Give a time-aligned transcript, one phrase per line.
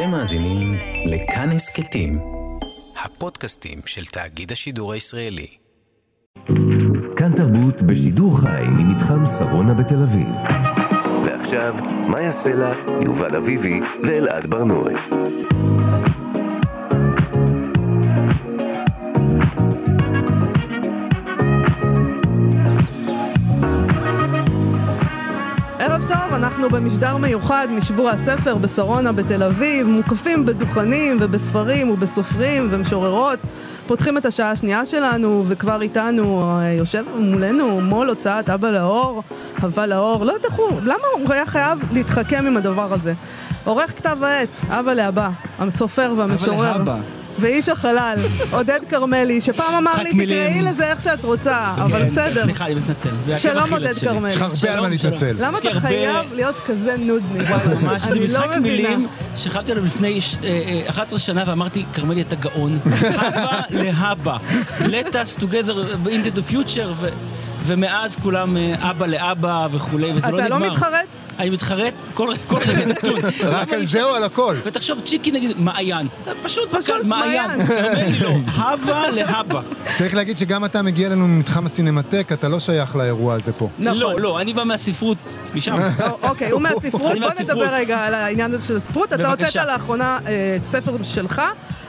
[0.00, 0.74] אתם מאזינים
[1.06, 2.18] לכאן הסכתים,
[3.04, 5.46] הפודקאסטים של תאגיד השידור הישראלי.
[7.16, 10.28] כאן תרבות בשידור חי ממתחם שרונה בתל אביב.
[11.24, 11.74] ועכשיו,
[12.08, 12.70] מאיה סלע,
[13.04, 14.94] יובל אביבי ואלעד ברנועי.
[26.64, 33.38] אנחנו במשדר מיוחד משבוע הספר בשרונה בתל אביב, מוקפים בדוכנים ובספרים ובסופרים ומשוררות.
[33.86, 39.22] פותחים את השעה השנייה שלנו, וכבר איתנו אה, יושב מולנו מו"ל הוצאת אבא לאור,
[39.64, 43.14] אבא לאור, לא יודעת איך הוא, למה הוא היה חייב להתחכם עם הדבר הזה?
[43.64, 46.78] עורך כתב העת, אבא לאבא, הסופר והמשורר.
[46.78, 46.96] לאבא.
[47.40, 48.18] ואיש החלל,
[48.50, 50.10] עודד כרמלי, שפעם אמר לי.
[50.10, 52.42] תקראי לזה איך שאת רוצה, אבל בסדר.
[52.42, 53.10] סליחה, אני מתנצל.
[53.36, 53.92] שלום עודד.
[53.98, 54.28] כרמלי.
[54.28, 54.88] יש לך הרבה על מה.
[54.88, 55.34] להתנצל.
[55.38, 57.48] למה אתה חייב להיות כזה נודניק?
[57.80, 58.56] ממש, זה לא משחק.
[58.62, 62.78] מילים שחשבתי עליו לפני ש- אה, אה, 11 שנה ואמרתי, כרמלי אתה גאון.
[62.86, 64.36] הבה להבא.
[64.80, 65.74] Let us together
[66.06, 67.06] into the future.
[67.66, 70.58] ומאז כולם אה, אבא לאבא וכולי, וזה לא אתה נגמר.
[70.58, 71.06] לא מתחרט?
[71.38, 73.20] אני מתחרט כל כל רגע נתון.
[73.56, 74.56] רק על זה או על הכל?
[74.64, 76.06] ותחשוב, צ'יקי נגיד, מעיין.
[76.42, 77.66] פשוט פשוט וקל, מעיין.
[77.66, 78.30] כרמלי לא.
[78.56, 79.60] הבה להבא.
[79.98, 83.68] צריך להגיד שגם אתה מגיע אלינו ממתחם הסינמטק, אתה לא שייך לאירוע הזה פה.
[83.78, 83.98] נכון.
[83.98, 85.18] לא, לא, אני בא מהספרות,
[85.54, 85.74] משם.
[86.00, 87.10] או- אוקיי, הוא מהספרות.
[87.12, 87.28] אני בוא.
[87.40, 89.12] נדבר רגע על העניין הזה של הספרות.
[89.12, 89.28] אתה.
[89.30, 91.42] הוצאת לאחרונה אה, ספר שלך,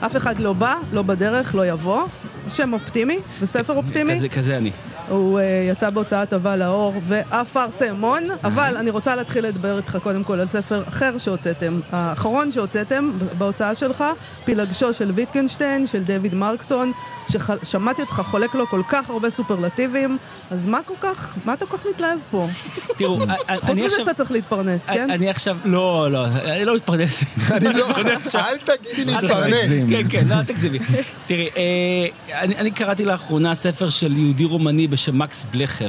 [0.06, 2.02] אף אחד לא בא, לא בדרך, לא יבוא.
[2.50, 4.14] שם אופטימי, וספר אופטימי.
[4.16, 4.70] כזה- כזה אני.
[5.08, 10.40] הוא אה, יצא בהוצאת אבה לאור ואפרסמון, אבל אני רוצה להתחיל לדבר איתך קודם כל
[10.40, 14.04] על ספר אחר שהוצאתם, האחרון שהוצאתם בהוצאה שלך,
[14.44, 16.92] פילגשו של ויטקנשטיין, של דויד מרקסון,
[17.32, 20.18] ששמעתי אותך חולק לו כל כך הרבה סופרלטיבים,
[20.50, 22.48] אז מה כל כך, מה אתה כל כך מתלהב פה?
[22.96, 23.28] תראו, חוץ
[23.62, 24.00] אני מזה עכשיו...
[24.00, 25.10] שאתה צריך להתפרנס, כן?
[25.10, 27.22] אני עכשיו, לא, לא, אני לא מתפרנס.
[27.50, 27.86] אני לא,
[28.34, 29.84] אל תגידי אל להתפרנס.
[29.90, 30.78] כן, כן, לא, אל תגזימי.
[31.26, 35.88] תראי, אה, אני אני קראתי לאחרונה ספר של יהודי רומני בשם מקס בלכר.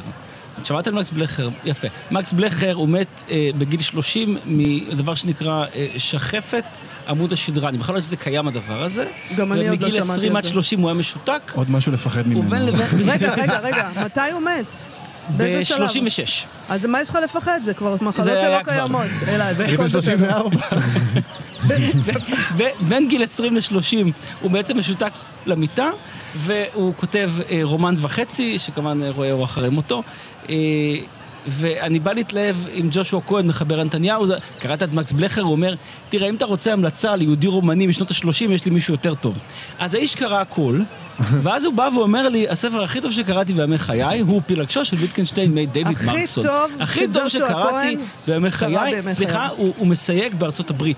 [0.65, 1.49] שמעת על מקס בלכר?
[1.65, 1.87] יפה.
[2.11, 6.65] מקס בלכר הוא מת אה, בגיל 30 מדבר שנקרא אה, שחפת
[7.07, 7.69] עמוד השדרה.
[7.69, 9.05] אני בכלל לא יודעת שזה קיים הדבר הזה.
[9.35, 10.49] גם אני עוד לא ומגיל שמעתי 20 על עד זה.
[10.49, 11.51] 30 הוא היה משותק.
[11.55, 12.39] עוד משהו לפחד ממנו.
[12.39, 13.09] ובין לבין...
[13.13, 14.75] רגע, רגע, רגע, מתי הוא מת?
[15.29, 15.89] באיזה שלב?
[15.89, 16.45] ב-36.
[16.69, 17.59] אז מה יש לך לפחד?
[17.65, 18.63] זה כבר מחלות זה שלא.
[18.63, 19.01] קיימות.
[19.27, 20.01] אלעד, אני בן בסדר.
[20.01, 20.57] 34.
[22.57, 25.11] ובין גיל 20 ל-30 הוא בעצם משותק
[25.45, 25.89] למיטה,
[26.35, 30.03] והוא כותב אה, רומן וחצי, שכמובן אה, רואה אור אחרי מותו.
[30.49, 30.55] אה,
[31.47, 34.25] ואני בא להתלהב עם ג'ושוע כהן, מחבר נתניהו,
[34.59, 35.75] קראת את מקס בלכר, הוא אומר,
[36.09, 39.37] תראה, אם אתה רוצה המלצה ליהודי רומני משנות ה-30, יש לי מישהו יותר טוב.
[39.79, 40.79] אז האיש קרא הכל,
[41.43, 45.55] ואז הוא בא ואומר לי, הספר הכי טוב שקראתי בימי חיי הוא פילגשו של ויטקנשטיין
[45.55, 46.45] מאת דיוויד מרקסון.
[46.79, 47.97] הכי טוב שקראתי
[48.27, 48.75] בימי חיי,
[49.11, 49.47] סליחה.
[49.57, 50.97] הוא מסייג בארצות הברית.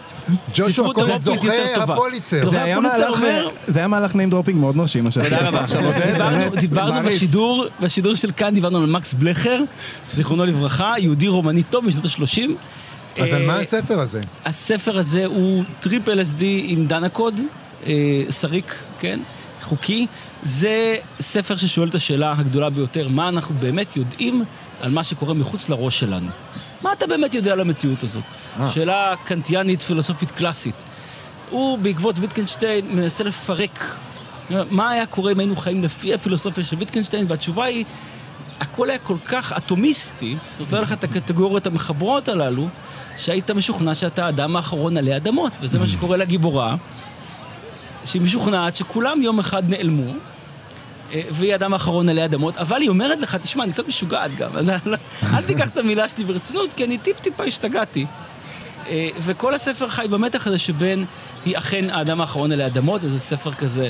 [0.53, 1.47] ג'ושוע ספרות כהן זוכה.
[1.83, 2.49] הפוליצר.
[2.49, 5.33] זה היה מהלך- name dropping מאוד מרשים, מה שעשית.
[5.33, 5.65] תודה רבה.
[5.85, 7.07] עודד, דיברנו-.
[7.07, 9.59] בשידור, בשידור של כאן, דיברנו על מקס בלכר,
[10.13, 12.51] זיכרונו לברכה, יהודי רומני טוב בשנות ה-30.
[13.21, 14.21] אז על מה הספר הזה?
[14.45, 17.39] הספר הזה הוא טריפ LSD עם דאנאקוד,
[17.87, 17.91] אה,
[18.39, 19.19] שריק, כן,
[19.65, 20.07] חוקי.
[20.43, 24.43] זה ספר ששואל את השאלה הגדולה ביותר, מה אנחנו באמת יודעים
[24.81, 26.29] על מה שקורה מחוץ לראש שלנו.
[26.81, 28.23] מה אתה באמת יודע על המציאות הזאת?
[28.59, 28.71] אה.
[28.71, 30.75] שאלה קנטיאנית פילוסופית קלאסית.
[31.49, 33.95] הוא בעקבות ויטקנשטיין מנסה לפרק
[34.49, 37.85] מה היה קורה אם היינו חיים לפי הפילוסופיה של ויטקנשטיין, והתשובה היא,
[38.59, 42.67] הכל היה כל כך אטומיסטי, אומרת לך את הקטגוריות המחברות הללו,
[43.17, 46.75] שהיית משוכנע שאתה האדם האחרון עלי אדמות, וזה מה שקורה לגיבורה,
[48.05, 50.11] שהיא משוכנעת שכולם יום אחד נעלמו,
[51.13, 54.55] אה, והיא האדם האחרון עלי אדמות, אבל היא אומרת לך, תשמע, אני קצת משוגעת גם,
[54.57, 54.95] אז אל-
[55.47, 58.05] תיקח את המילה שלי ברצינות, כי אני טיפ-טיפה השתגעתי.
[58.89, 61.05] אה, וכל הספר חי במתח הזה שבין
[61.45, 63.89] היא אכן האדם האחרון עלי אדמות, איזה ספר כזה,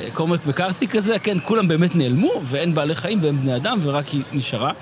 [0.00, 4.08] אה, קומק מקארתי כזה, כן, כולם באמת נעלמו, ואין בעלי חיים ואין בני אדם, ורק
[4.08, 4.72] היא נשארה.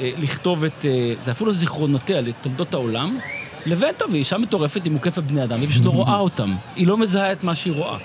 [0.00, 0.84] לכתוב את,
[1.20, 3.18] זה אפילו זיכרונותיה, לתולדות העולם,
[3.66, 6.54] לבין טוב, היא אישה מטורפת, היא מוקפת בני אדם, היא פשוט לא רואה אותם.
[6.76, 7.98] היא לא מזהה את מה שהיא רואה.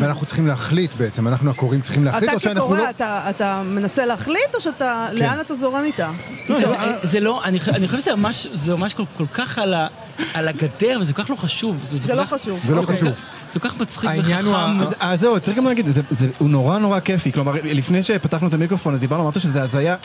[0.00, 2.90] ואנחנו צריכים להחליט בעצם, אנחנו הקוראים צריכים להחליט, אתה או שאנחנו כקורא, לא...
[2.90, 6.10] אתה- אתה מנסה להחליט, או שאתה, לאן אתה זורם איתה?
[6.48, 9.74] זה, זה, זה לא, אני, אני חושב שזה ממש, זה ממש כל, כל כך על,
[9.74, 9.86] ה,
[10.34, 11.76] על הגדר, וזה כל כך לא חשוב.
[11.82, 12.60] זה, זה כל לא כך- חשוב.
[12.68, 12.96] זה לא אוקיי.
[12.96, 13.08] חשוב.
[13.50, 14.94] זה כל כך מצחיק העניין הוא וחכם.
[15.00, 18.48] ה- אז זהו, צריך גם להגיד, זה- זה- הוא נורא נורא כיפי, כלומר, לפני שפתחנו
[18.48, 19.96] את המיקרופון, אז דיברנו, אמרת שזה הזיה.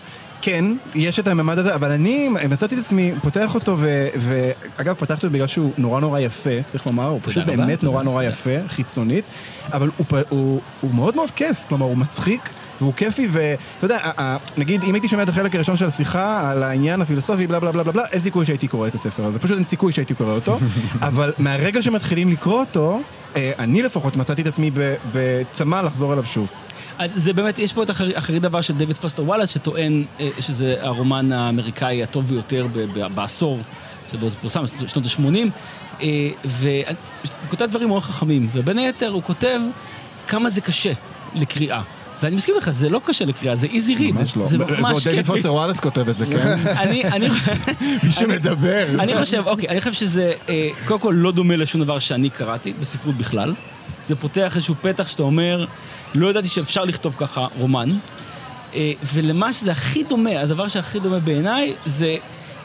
[0.50, 0.66] כן,
[0.96, 3.78] יש את הממד הזה, אבל אני מצאתי את עצמי פותח אותו,
[4.18, 8.24] ואגב, פתחתי אותו בגלל שהוא נורא נורא יפה, צריך לומר, הוא פשוט באמת נורא נורא
[8.24, 9.26] יפה, חיצונית,
[9.74, 12.50] אבל הוא הוא הוא מאוד מאוד כיף, כלומר, הוא מצחיק.
[12.82, 13.98] והוא כיפי, ואתה יודע,
[14.58, 17.84] נגיד, אם הייתי שומע את החלק הראשון של השיחה על העניין הפילוסופי, בלה בלה בלה
[17.84, 20.60] בלה אין סיכוי שהייתי קורא את הספר הזה, פשוט אין סיכוי שהייתי קורא אותו,
[21.02, 23.02] אבל מהרגע שמתחילים לקרוא אותו,
[23.36, 24.72] אה, אני לפחות מצאתי את עצמי
[25.14, 26.48] בצמא לחזור אליו שוב.
[27.00, 30.30] אז זה באמת, יש פה את אחרי, אחרי דבר של דיוויד פוסטר וואלאס, שטוען אה,
[30.40, 33.60] שזה הרומן האמריקאי הטוב ביותר ב, ב, בעשור,
[34.12, 35.50] שבו זה פורסם, שנות ה-80,
[36.02, 36.96] אה, והוא
[37.50, 39.60] כותב דברים מאוד חכמים, ובין היתר הוא כותב
[40.28, 40.92] כמה זה קשה
[41.36, 41.82] לקריאה.
[42.22, 44.46] ואני מסכים לך, זה לא קשה לקריאה, זה easy read, ממש לא.
[44.46, 45.24] זה ממש דייוויד כיפי.
[45.24, 46.58] פוסטר וואלאס כותב את זה, כן?
[46.84, 47.28] אני, אני,
[48.04, 48.86] מי שמדבר.
[49.00, 52.74] אני חושב, אוקיי, אני חושב שזה אה, קודם כל לא דומה לשום דבר שאני קראתי,
[52.80, 53.54] בספרות בכלל.
[54.08, 55.66] זה פותח איזשהו פתח שאתה אומר,
[56.16, 57.90] לא ידעתי שאפשר לכתוב ככה רומן.
[58.74, 62.18] אה, ולמה שזה הכי דומה, הדבר שהכי דומה בעיניי, זה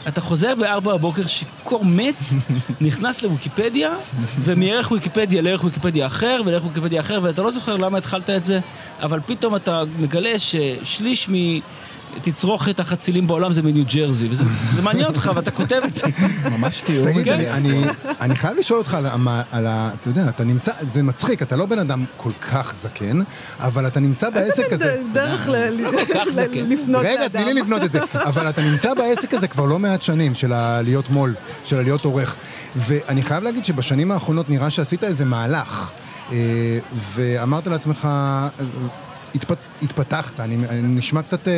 [0.07, 2.15] אתה חוזר בארבע בבוקר, שיכור מת,
[2.81, 3.93] נכנס לוויקיפדיה,
[4.43, 8.59] ומערך וויקיפדיה לערך וויקיפדיה אחר, ולערך וויקיפדיה אחר, ואתה לא זוכר למה התחלת את זה,
[9.01, 11.33] אבל פתאום אתה מגלה ששליש מ...
[12.21, 14.43] תצרוכת החצילים בעולם זה מניו ג'רזי, וזה
[14.75, 16.01] זה מעניין אותך ואתה כותב את זה.
[16.51, 17.05] ממש תיאור.
[17.05, 17.33] תגיד, כן.
[17.33, 17.85] אני- אני-
[18.21, 19.89] אני חייב לשאול אותך על ה- על ה...
[20.01, 23.19] אתה יודע, אתה נמצא, זה מצחיק, אתה לא בן אדם כל כך זקן,
[23.59, 24.83] אבל אתה נמצא בעסק הזה.
[25.01, 25.47] זה דרך.
[25.47, 27.05] לפנות לאדם.
[27.05, 27.99] רגע, תני לי לבנות את זה.
[28.13, 31.33] אבל אתה נמצא בעסק הזה כבר לא מעט שנים, של להיות מו"ל,
[31.63, 32.35] של הלהיות עורך.
[32.75, 35.89] ואני חייב להגיד שבשנים האחרונות נראה שעשית איזה מהלך.
[36.31, 36.37] אה,
[37.15, 38.07] ואמרת לעצמך,
[39.35, 41.47] התפ- התפתחת, אני נשמע קצת...
[41.47, 41.53] אה,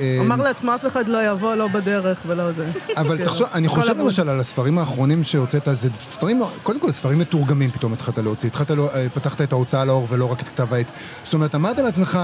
[0.00, 2.70] אה, אמר לעצמו, אף אחד לא יבוא, לא בדרך ולא זה.
[2.96, 3.24] אבל כן.
[3.24, 3.98] תחשוב, אני חושב.
[3.98, 8.70] למשל על הספרים האחרונים שהוצאת, זה ספרים, קודם כל ספרים מתורגמים פתאום התחלת להוציא, התחלת,
[8.70, 10.86] אה, פתחת את ההוצאה לאור ולא רק את כתב העת.
[11.22, 12.18] זאת אומרת, אמרת לעצמך,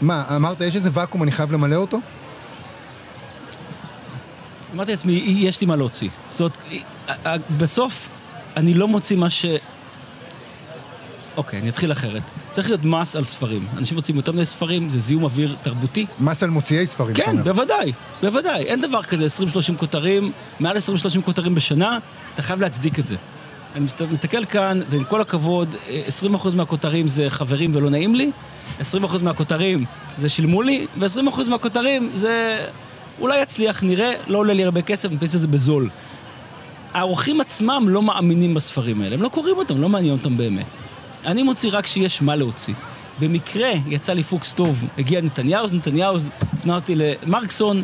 [0.00, 1.98] מה, אמרת, יש איזה ואקום, אני חייב למלא אותו?
[4.74, 6.08] אמרתי לעצמי, יש לי מה להוציא.
[6.30, 8.08] זאת אומרת, בסוף
[8.56, 9.46] אני לא מוציא מה ש...
[11.36, 12.22] אוקיי, אני אתחיל אחרת.
[12.54, 13.66] צריך להיות מס על ספרים.
[13.76, 16.06] אנשים מוצאים יותר מדי ספרים, זה זיהום אוויר תרבותי.
[16.20, 17.42] מס על מוציאי ספרים, אתה כן, אומר.
[17.42, 17.92] בוודאי,
[18.22, 18.62] בוודאי.
[18.64, 19.28] אין דבר כזה 20-30
[19.76, 20.80] כותרים, מעל 20-30
[21.24, 21.98] כותרים בשנה,
[22.34, 23.16] אתה חייב להצדיק את זה.
[23.74, 28.30] אני מסת- מסתכל כאן, ועם כל הכבוד, אה, 20% מהכותרים זה חברים ולא נעים לי,
[28.80, 28.84] 20%
[29.22, 29.84] מהכותרים
[30.16, 32.66] זה שילמו לי, ו-20% מהכותרים זה
[33.20, 35.90] אולי יצליח, נראה, לא עולה לי הרבה כסף, אני מדפיס את זה בזול.
[36.92, 40.66] העורכים עצמם לא מאמינים בספרים האלה, הם לא קוראים אותם, לא מעניין אותם באמת.
[41.26, 42.74] אני מוציא רק כשיש מה להוציא.
[43.20, 46.16] במקרה יצא לי פוקס טוב, הגיע נתניהו, אז נתניהו
[46.52, 47.82] הפנה אותי למרקסון.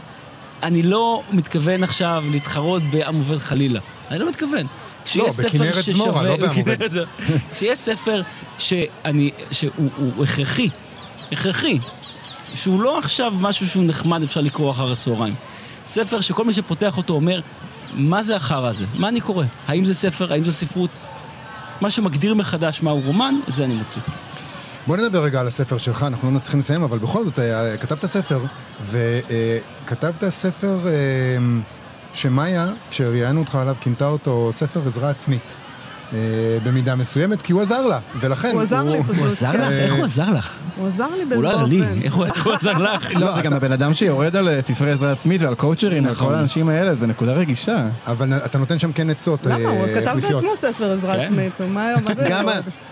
[0.62, 3.80] אני לא מתכוון עכשיו להתחרות בעם עובד חלילה.
[4.10, 4.66] אני לא מתכוון.
[5.30, 6.78] ספר בכנרת זמורה, לא בעם עובד.
[7.52, 8.22] כשיש ספר
[8.58, 10.68] שאני, שהוא הוא הכרחי,
[11.32, 11.78] הכרחי,
[12.54, 15.34] שהוא לא עכשיו משהו שהוא נחמד, אפשר לקרוא אחר הצהריים.
[15.86, 17.40] ספר שכל מי שפותח אותו אומר,
[17.94, 18.84] מה זה החרא הזה?
[18.94, 19.44] מה אני קורא?
[19.68, 20.32] האם זה ספר?
[20.32, 20.90] האם זה ספרות?
[21.80, 24.02] מה שמגדיר מחדש מהו רומן, את זה אני מוציא.
[24.86, 28.06] בוא נדבר רגע על הספר שלך, אנחנו לא מצליחים לסיים, אבל בכל זאת, אה, כתבת
[28.06, 28.40] ספר,
[28.86, 30.92] וכתבת ספר אה,
[32.12, 35.54] שמאיה, כשראיינו אותך עליו, כינתה אותו ספר עזרה עצמית.
[36.12, 36.18] אה,
[36.64, 39.16] במידה מסוימת, כי הוא עזר לה, ולכן הוא עזר לי פשוט.
[39.16, 39.60] הוא עזר לך?
[39.60, 39.70] כן.
[39.70, 40.58] איך הוא עזר לך?
[40.76, 42.02] הוא עזר לי הוא באיזה לא עזר לי, אופן.
[42.02, 43.14] איך הוא הוא עזר לך?
[43.20, 46.28] לא, זה גם הבן אדם שיורד על אה, ספרי עזרה עצמית ועל קואוצ'רים, על נכון.
[46.28, 47.86] כל האנשים האלה, זה נקודה רגישה.
[48.06, 49.46] אבל אתה נותן שם כן עצות.
[49.46, 49.68] למה?
[49.68, 50.32] הוא אה, כתב לחיות.
[50.32, 51.20] בעצמו ספר עזרה כן.
[51.22, 51.60] עצמית.
[51.60, 52.28] מה מה זה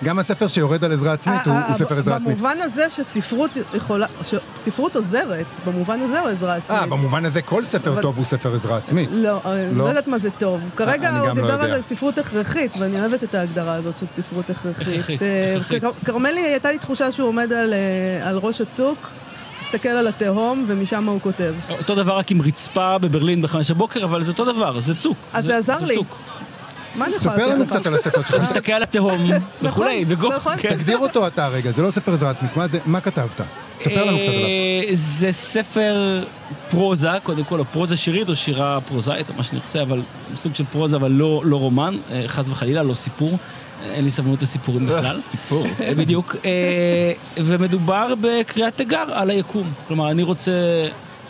[0.05, 2.37] גם הספר שיורד על עזרה עצמית הוא הוא ספר עזרה עצמית.
[2.37, 6.81] במובן הזה שספרות יכולה, שספרות עוזרת, במובן הזה הוא עזרה עצמית.
[6.81, 9.09] אה, במובן הזה כל ספר טוב הוא ספר עזרה עצמית.
[9.13, 9.85] לא, אני לא?
[9.85, 10.61] לא יודעת מה זה טוב.
[10.77, 11.59] כרגע הוא לא דיבר.
[11.69, 14.89] על ספרות הכרחית, ואני אוהבת את ההגדרה הזאת של ספרות הכרחית.
[14.89, 15.85] הכרחית, אה, הכרחית.
[16.05, 19.11] כרמלי, הייתה לי תחושה שהוא עומד על, אה, על ראש הצוק,
[19.63, 21.55] מסתכל על התהום, ומשם הוא כותב.
[21.71, 25.17] אותו דבר רק עם רצפה בברלין בחמש הבוקר, אבל זה אותו דבר, זה צוק.
[25.33, 25.95] אז זה עזר לי.
[25.95, 26.17] צוק.
[26.95, 27.67] מה אני יכולה ספר לעשות לנו?
[27.67, 28.41] קצת על הספר שלך.
[28.43, 29.31] מסתכל על התהום
[29.63, 30.33] וכולי, וגו.
[30.37, 30.53] נכון.
[30.59, 30.69] כן.
[30.75, 33.41] תגדיר אותו אתה רגע, זה לא ספר עזרה עצמית, מה זה- מה כתבת?
[33.79, 34.45] תספר לנו קצת עליו.
[34.45, 36.25] אה, זה ספר
[36.71, 40.03] פרוזה, קודם כל, או פרוזה שירית או שירה פרוזאית, או מה שנרצה, אבל
[40.35, 43.31] סוג של פרוזה, אבל לא, לא רומן, אה, חס וחלילה, לא סיפור.
[43.83, 45.21] אה, אין לי סבלנות לסיפורים בכלל.
[45.21, 45.67] סיפור.
[45.97, 46.37] בדיוק.
[47.37, 49.73] ומדובר בקריאת תיגר על היקום.
[49.89, 50.53] כלומר, אני רוצה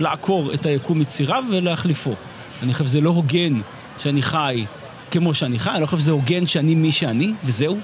[0.00, 2.14] לעקור את היקום מציריו ולהחליפו.
[2.62, 3.60] אני חושב שזה לא הוגן
[3.98, 4.64] שאני חי
[5.10, 7.78] כמו שאני חי, אני לא חושב שזה הוגן שאני מי שאני, וזהו.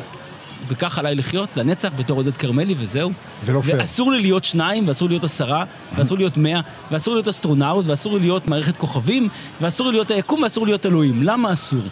[0.68, 3.12] וכך עליי לחיות לנצח בתור עודד כרמלי, וזהו.
[3.42, 3.76] זה לא פייר.
[3.80, 5.64] ואסור לי להיות שניים, ואסור להיות עשרה,
[5.96, 9.28] ואסור להיות מאה, ואסור להיות אסטרונאוט, ואסור לי להיות מערכת כוכבים,
[9.60, 11.22] ואסור לי להיות היקום, ואסור להיות אלוהים.
[11.22, 11.82] למה אסור?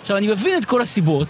[0.00, 1.28] עכשיו, אני מבין את כל הסיבות,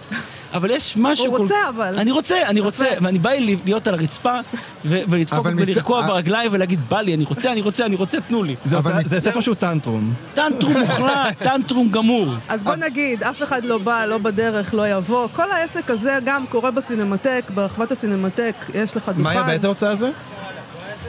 [0.54, 1.26] אבל יש משהו...
[1.26, 1.98] הוא כל- רוצה, אבל.
[1.98, 4.38] אני רוצה, אני רוצה, ואני בא לי להיות על הרצפה,
[4.84, 8.56] ולדפוק ולרקוע אה- ברגליים ולהגיד, בא לי, אני רוצה, אני רוצה, אני רוצה, תנו לי.
[9.04, 10.14] זה ספר שהוא טנטרום.
[10.34, 12.34] טנטרום מוחלט, טנטרום גמור.
[12.48, 15.28] אז בוא נגיד, אף אחד לא בא, לא בדרך, לא יבוא.
[15.32, 19.20] כל העסק הזה גם קורה בסינמטק, ברחבת הסינמטק, יש לך דוכן.
[19.22, 20.10] מאיה, באיזה הוצאה זה?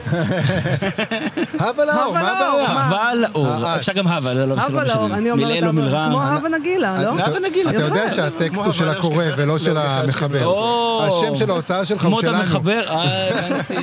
[1.60, 2.84] הווה לאור, מה הבעיה?
[2.84, 5.64] הווה לאור, אה, אפשר גם הווה, לא, לא, הווה לאור, אני אומרת.
[6.08, 7.08] כמו הווה נגילה, לא?
[7.08, 7.70] הווה נגילה.
[7.70, 8.14] אתה יודע.
[8.14, 9.24] שהטקסט כמו הוא של הקורא.
[9.36, 10.44] ולא של לא, המחבר.
[10.46, 11.02] או.
[11.06, 12.42] השם של ההוצאה שלך הוא כמו אתה שלנו.
[12.42, 13.74] מחבר, אה, הבנתי.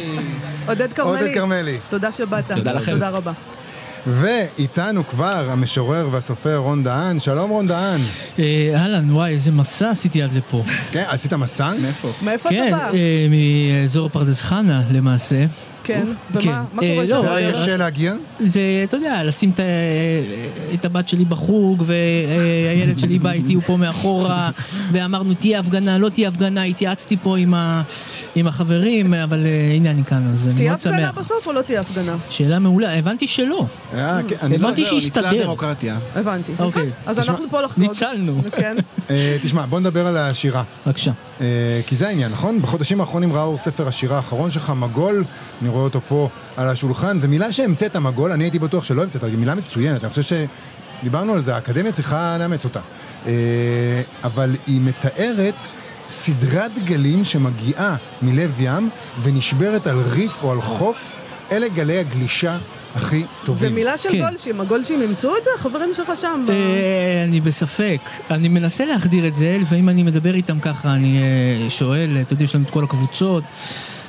[0.67, 0.93] עודד
[1.33, 1.77] כרמלי.
[1.89, 2.51] תודה שבאת.
[2.51, 2.91] תודה לכם.
[2.91, 3.31] תודה רבה.
[4.07, 7.19] ואיתנו כבר המשורר והסופר רון דהן.
[7.19, 8.01] שלום רון דהן.
[8.39, 10.63] אה, אהלן, וואי, איזה מסע עשיתי עד לפה.
[10.91, 11.71] כן, עשית מסע?
[11.81, 12.11] מאיפה?
[12.21, 12.83] מאיפה כן, אתה בא?
[12.93, 13.27] אה,
[13.81, 15.45] מאזור פרדס חנה למעשה.
[15.83, 16.07] כן,
[16.41, 16.49] כן.
[16.49, 17.21] ומה מה אה, קורה לא, שם?
[17.21, 18.13] זה היה אה, קשה להגיע?
[18.39, 19.51] זה, אתה יודע, לשים
[20.73, 24.51] את, הבת שלי בחוג, והילד שלי בא איתי, הוא פה מאחורה,
[24.91, 27.81] ואמרנו, תהיה הפגנה, לא תהיה הפגנה, התייעצתי פה עם, ה,
[28.35, 31.17] עם החברים, אבל אה, הנה אני כאן, אז אני תהיה מאוד הפגנה שמח.
[31.17, 32.15] בסוף או לא תהיה הפגנה?
[32.29, 33.65] שאלה מעולה, הבנתי שלא.
[33.93, 34.67] אה, כן, אני לא...
[34.67, 34.83] הבנתי.
[34.91, 35.95] ניצלה דמוקרטיה.
[36.15, 36.51] הבנתי.
[36.59, 36.89] אוקיי.
[37.05, 37.87] אז אנחנו פה לחגוג.
[37.87, 38.41] ניצלנו.
[38.51, 38.77] כן.
[39.09, 40.63] אה, תשמע, בוא נדבר על השירה.
[40.85, 41.11] בבקשה.
[41.87, 42.61] כי זה העניין, נכון?
[42.61, 45.23] בחודשים האחרונים ראה אור ספר השירה האחרון שלך, מגול,
[45.61, 49.23] אני רואה אותו פה על השולחן, זו מילה שהמצאת מגול, אני הייתי בטוח שלא המצאת,
[49.23, 50.37] היא מילה מצוינת, אני חושב
[51.01, 52.79] שדיברנו על זה, האקדמיה צריכה לאמץ אותה.
[54.23, 55.55] אבל היא מתארת
[56.09, 58.89] סדרת גלים שמגיעה מלב ים
[59.21, 61.11] ונשברת על ריף או על חוף,
[61.51, 62.57] אלה גלי הגלישה
[62.95, 63.75] הכי זה טובים.
[63.75, 64.19] מילה של כן.
[64.19, 65.49] גולשים, הגולשים אימצו את זה?
[65.59, 66.45] החברים שלך שם?
[66.49, 67.99] אה, אני בספק.
[68.31, 72.43] אני מנסה להחדיר את זה, לפעמים אני מדבר איתם ככה, אני אה, שואל, אתה יודע,
[72.43, 73.43] יש לנו את כל הקבוצות.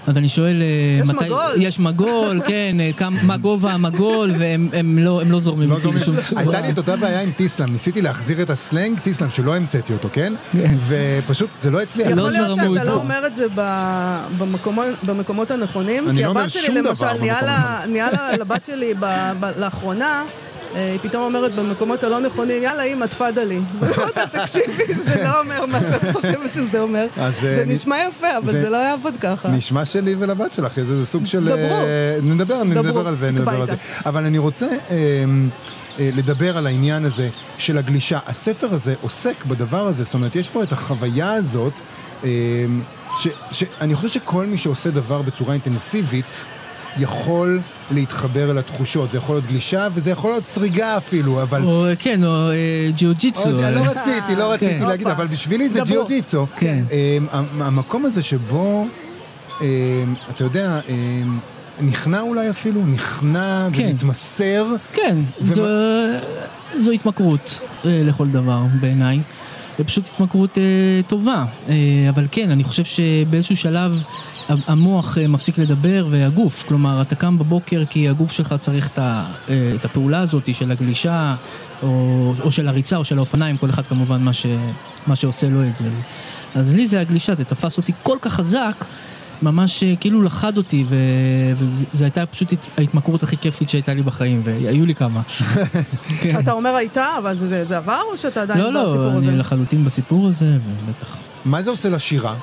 [0.06, 0.62] אז אני שואל...
[0.62, 0.66] אה,
[1.02, 1.52] יש מגול.
[1.56, 5.76] יש מגול, כן, אה, כמה- מה גובה המגול, והם הם לא, הם לא זורמים לא.
[5.76, 6.42] בשום צורה.
[6.42, 10.08] הייתה לי את אותה בעיה עם טיסלאם, ניסיתי להחזיר את הסלנג טיסלאם, שלא המצאתי אותו,
[10.12, 10.32] כן?
[10.52, 10.76] כן.
[10.86, 12.08] ופשוט זה לא הצליח.
[12.08, 12.84] לא יכול להיות שאתה.
[12.90, 17.06] לא אומר את זה ב- במקומות- במקומות הנכונים, אני כי לא הבת שלי למשל,
[17.88, 18.08] נהיה
[18.38, 18.94] לבת שלי
[19.56, 20.22] לאחרונה,
[20.74, 23.60] היא פתאום אומרת במקומות הלא נכונים, יאללה אימא, תפאדלי.
[24.32, 27.06] תקשיבי, זה לא אומר מה שאת חושבת שזה אומר.
[27.16, 29.48] אז, זה אה, נשמע יפה, אבל זה- לא יעבוד ככה.
[29.48, 31.44] נשמע שלי ולבת שלך, איזה זה סוג של...
[31.44, 31.56] דברו.
[31.56, 33.74] אה, נדבר, נדבר על זה, נדבר על זה.
[34.06, 34.96] אבל אני רוצה אה,
[35.98, 37.28] אה, לדבר על העניין הזה
[37.58, 38.18] של הגלישה.
[38.26, 41.72] הספר הזה עוסק בדבר הזה, זאת אומרת, יש פה את החוויה הזאת,
[42.24, 42.30] אה,
[43.52, 46.46] שאני חושב שכל מי שעושה דבר בצורה אינטנסיבית,
[46.98, 47.60] יכול
[47.90, 49.10] להתחבר אל התחושות.
[49.10, 51.62] זה יכול להיות גלישה וזה יכול להיות סריגה אפילו, אבל...
[51.62, 52.54] או, כן, או אה,
[52.96, 53.48] ג'יו-ג'יצו.
[53.62, 54.86] אה, לא רציתי, לא רציתי כן.
[54.86, 55.06] להגיד.
[55.06, 55.80] אבל בשבילי זה.
[55.84, 56.46] ג'יו-ג'יצו.
[56.56, 56.84] כן.
[57.32, 58.86] המ- המקום הזה שבו,
[59.60, 59.66] אמ,
[60.30, 61.38] אתה יודע, אמ,
[61.80, 63.88] נכנע אולי אפילו, נכנע כן.
[63.90, 64.66] ומתמסר.
[64.92, 65.64] כן, זו,
[66.80, 69.20] זו התמכרות אה, לכל דבר בעיניי.
[69.78, 70.62] זה פשוט התמכרות אה,
[71.06, 71.44] טובה.
[71.68, 71.74] אה,
[72.08, 74.02] אבל כן, אני חושב שבאיזשהו שלב
[74.48, 79.24] המוח אה, מפסיק לדבר והגוף, כלומר, אתה קם בבוקר כי הגוף שלך צריך את, ה,
[79.48, 81.34] אה, את הפעולה הזאת של הגלישה,
[81.82, 81.88] או,
[82.40, 84.46] או של הריצה או של האופניים, כל אחד כמובן מה, ש,
[85.06, 85.84] מה שעושה לו את זה.
[85.84, 86.04] אז,
[86.54, 88.84] אז לי זה הגלישה, זה תפס אותי כל כך חזק.
[89.42, 94.42] ממש אה, כאילו לחד אותי, וזו הייתה פשוט הת- ההתמכרות הכי כיפית שהייתה לי בחיים,
[94.44, 95.22] והיו לי כמה.
[96.20, 96.38] כן.
[96.40, 99.36] אתה אומר הייתה, אבל זה זה עבר או שאתה עדיין לא, לא, בסיפור אני הזה?
[99.36, 101.16] לחלוטין בסיפור הזה, ובטח.
[101.44, 102.34] מה זה עושה לשירה?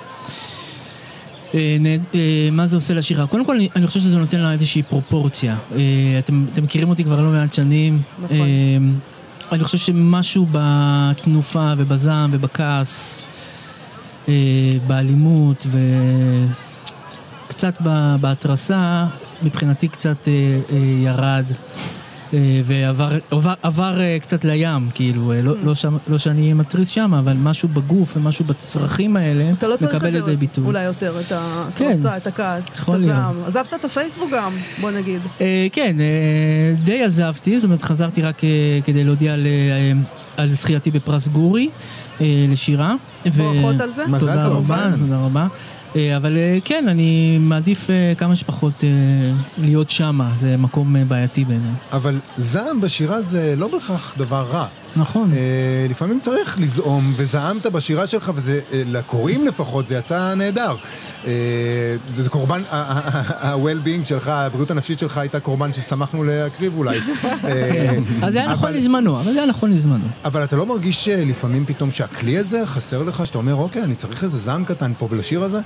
[1.54, 1.78] אה,
[2.16, 3.28] אה, מה זה עושה לשירה?
[3.28, 5.56] קודם כל, אני, חושב שזה נותן לה איזושהי פרופורציה.
[5.76, 5.80] אה,
[6.20, 8.02] אתם, אתם מכירים אותי כבר לא מעט שנים.
[8.20, 8.48] נכון.
[9.52, 13.24] אני חושב שמשהו בתנופה ובזעם ובכעס,
[14.88, 15.68] באלימות
[17.48, 17.74] וקצת
[18.22, 19.06] בהתרסה,
[19.44, 20.28] מבחינתי קצת
[21.04, 21.46] ירד.
[22.34, 26.54] אה, ועבר עבר, עבר אה, קצת לים, כאילו, אה, לא, לא, שם, לא שאני אהיה
[26.54, 30.38] מתריס שם, אבל משהו בגוף ומשהו בצרכים האלה אתה לא צריך מקבל את לידי זה
[30.38, 30.66] ביטוי.
[30.66, 31.36] אולי יותר, את כן.
[31.86, 32.90] ההתרסה, את הכעס, את.
[32.90, 33.36] הזעם.
[33.48, 35.22] עזבת את הפייסבוק גם, בוא נגיד.
[35.42, 36.06] אה, כן, אה,
[36.84, 38.50] די עזבתי, זאת אומרת חזרתי רק אה,
[38.86, 39.92] כדי להודיע על, אה,
[40.38, 41.70] על זכייתי בפרס גורי
[42.22, 42.96] אה, לשירה.
[43.26, 44.08] ו- ברכות על זה.
[44.08, 45.00] מזל תודה טוב, רבה, כן.
[45.00, 45.48] תודה רבה.
[45.96, 48.84] אה, אבל אה, כן, אני מעדיף אה, כמה שפחות
[49.58, 51.72] להיות שמה, זה מקום בעייתי בעיניי.
[51.92, 54.68] אבל זעם בשירה זה לא בהכרח דבר רע.
[54.96, 55.32] נכון.
[55.34, 55.38] אה,
[55.90, 60.76] לפעמים צריך לזעום, וזעמת בשירה שלך, וזה, אה, לקוראים לפחות, זה יצא נהדר.
[61.28, 61.32] אה,
[62.08, 66.98] זה, זה קורבן, ה-well-being שלך, הבריאות הנפשית שלך הייתה קורבן ששמחנו להקריב אולי.
[67.24, 68.04] אה, כן.
[68.22, 70.06] אז זה היה נכון לזמנו, אבל זה היה נכון לזמנו.
[70.26, 73.96] אבל אתה לא מרגיש אה, לפעמים פתאום שהכלי הזה חסר לך, שאתה אומר, אוקיי, אני
[73.96, 75.60] צריך איזה זעם קטן פה בשיר הזה?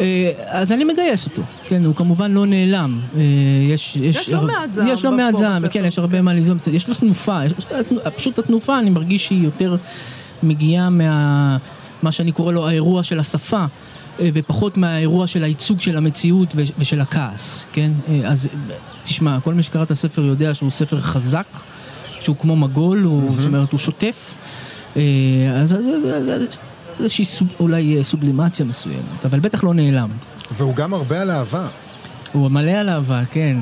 [0.00, 3.00] אה, אז אני מגייס אותו, כן, הוא כמובן לא נעלם.
[3.16, 3.20] אה,
[3.68, 5.68] יש, יש לא מעט זעם יש לא מעט זעם.
[5.68, 7.52] כן, יש הרבה מה ליזום, יש לו תנופה, יש,
[8.16, 9.76] פשוט התנופה, אני מרגיש שהיא יותר
[10.42, 11.56] מגיעה מה...
[12.02, 13.64] מה שאני קורא לו האירוע של השפה,
[14.20, 17.90] אה, ופחות מהאירוע של הייצוג של המציאות ושל הכעס, כן?
[18.08, 21.46] אה, אז אה, תשמע, כל מי שקרא את הספר יודע שהוא ספר חזק,
[22.20, 24.34] שהוא כמו מגול, הוא, זאת אומרת, הוא שוטף.
[24.96, 25.02] אה,
[25.54, 26.58] אז אז- אז- אז-
[27.00, 30.10] איזושהי סוב, אולי אה, סובלימציה מסוימת, אבל בטח לא נעלם.
[30.56, 31.68] והוא גם הרבה על אהבה.
[32.32, 33.56] הוא מלא על אהבה, כן.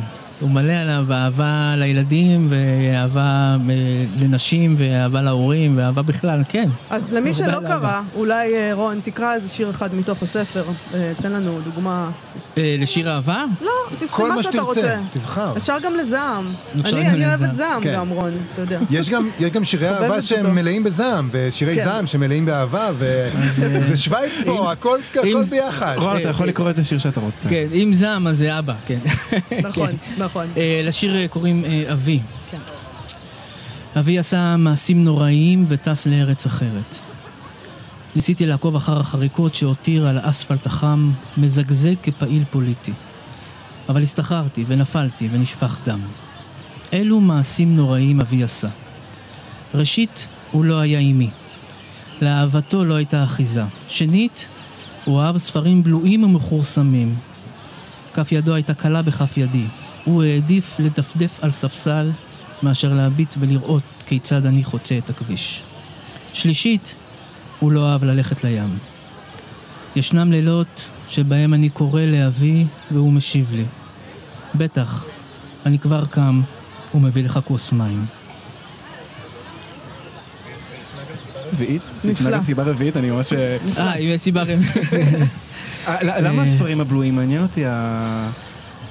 [0.44, 3.74] הוא מלא עליו אהבה לילדים, ואהבה אה,
[4.20, 6.68] לנשים, ואהבה להורים, ואהבה בכלל, כן.
[6.90, 8.00] אז למי שלא קרא, אהבה.
[8.16, 10.64] אולי אה, רון, תקרא איזה שיר אחד מתוך הספר.
[10.94, 12.10] אה, תן לנו דוגמה.
[12.56, 13.44] לשיר אהבה?
[13.62, 14.96] לא, תסתכל כל מה שאתה רוצה.
[15.12, 15.56] תבחר.
[15.56, 16.44] אפשר גם לזעם.
[16.84, 17.54] אני אוהבת.
[17.54, 17.94] זעם כן.
[17.94, 18.78] גם, רון, אתה יודע.
[18.90, 20.22] יש גם, יש גם שירי אהבה.
[20.22, 21.84] שהם מלאים בזעם, ושירי כן.
[21.84, 24.98] זעם שמלאים באהבה, וזה שווייץ פה, הכל
[25.50, 25.94] ביחד.
[25.96, 27.48] רון, אתה יכול לקרוא איזה שיר שאתה רוצה.
[27.48, 28.98] כן, אם זעם אז זה אבא, כן.
[29.62, 30.22] נכון, כן.
[30.34, 30.48] נכון.
[30.56, 32.20] אה, לשיר אה, קוראים אה, אבי.
[32.50, 32.58] כן.
[33.98, 36.98] אבי עשה מעשים נוראיים וטס לארץ אחרת.
[38.16, 42.92] ניסיתי לעקוב אחר החריקות שהותיר על האספלט החם, מזגזג כפעיל פוליטי.
[43.88, 46.00] אבל הסתחררתי ונפלתי ונשפך דם.
[46.92, 48.68] אילו מעשים נוראיים אבי עשה.
[49.74, 51.30] ראשית, הוא לא היה עימי.
[52.22, 53.64] לאהבתו לא הייתה אחיזה.
[53.88, 54.48] שנית,
[55.04, 57.14] הוא אהב ספרים בלועים ומכורסמים.
[58.14, 59.66] כף ידו הייתה קלה בכף ידי.
[60.04, 62.10] הוא העדיף לדפדף על ספסל
[62.62, 65.62] מאשר להביט ולראות כיצד אני חוצה את הכביש.
[66.32, 66.94] שלישית,
[67.60, 68.78] הוא לא אהב ללכת לים.
[69.96, 73.64] ישנם לילות שבהם אני קורא לאבי והוא משיב לי.
[74.54, 75.04] בטח,
[75.66, 76.42] אני כבר קם
[76.94, 78.06] ומביא לך כוס מים.
[81.52, 81.82] רביעית?
[82.04, 82.42] נפלא.
[82.42, 83.32] סיבה רביעית, אני ממש...
[83.32, 84.42] אה, אה, אם יש סיבה...
[85.88, 86.48] אה, למה אה.
[86.48, 87.16] הספרים הבלויים?
[87.16, 88.30] מעניין אותי ה...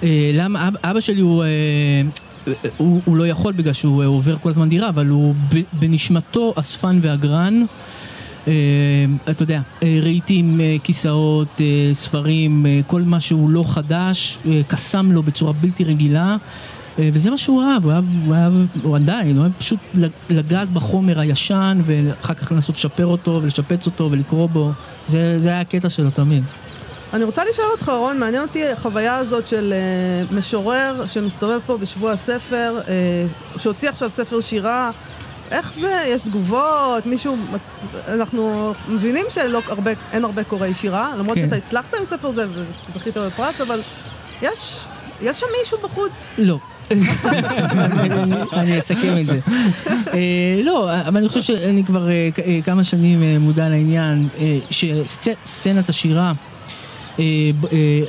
[0.03, 1.49] אה, למה אב, אבא שלי הוא, אה,
[2.77, 5.35] הוא, הוא לא יכול בגלל שהוא אה, עובר כל הזמן דירה, אבל הוא
[5.73, 7.65] בנשמתו אספן ואגרן.
[9.29, 9.61] אתה יודע,
[10.01, 11.61] רהיטים, כיסאות,
[11.93, 16.37] ספרים, כל מה שהוא לא חדש, קסם לו בצורה בלתי רגילה.
[16.97, 19.79] וזה מה שהוא אהב, הוא אהב, הוא אהב, הוא עדיין, הוא אוהב פשוט
[20.29, 24.71] לגעת בחומר הישן ואחר כך לנסות לשפר אותו ולשפץ אותו ולקרוא בו,
[25.07, 26.43] זה, זה היה הקטע שלו תמיד.
[27.13, 29.73] אני רוצה לשאול אותך, רון, מעניין אותי החוויה הזאת של
[30.29, 34.91] uh, משורר שמסתובב פה בשבוע הספר, uh, שהוציא עכשיו ספר שירה.
[35.51, 36.03] איך זה?
[36.07, 37.05] יש תגובות?
[37.05, 37.37] מישהו...
[38.07, 41.43] אנחנו מבינים שאין הרבה, הרבה קוראי שירה, למרות כן.
[41.45, 42.45] שאתה הצלחת עם ספר זה
[42.89, 43.81] וזכית בפרס, אבל
[44.41, 44.79] יש,
[45.21, 46.27] יש שם מישהו בחוץ?
[46.37, 46.57] לא.
[48.53, 49.39] אני- אסכם את זה.
[50.13, 52.07] אה, לא, אבל אני חושב שאני כבר
[52.65, 54.27] כמה שנים מודע לעניין
[54.71, 56.33] שסצנת השירה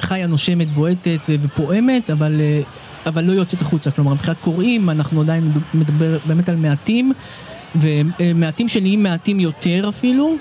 [0.00, 2.40] חיה, נושמת, בועטת ופועמת, אבל...
[2.40, 2.60] אה,
[3.06, 7.12] אבל לא יוצאת החוצה, כלומר מבחינת קוראים אנחנו עדיין מדבר באמת על מעטים
[8.20, 10.34] ומעטים שנהיים מעטים יותר אפילו.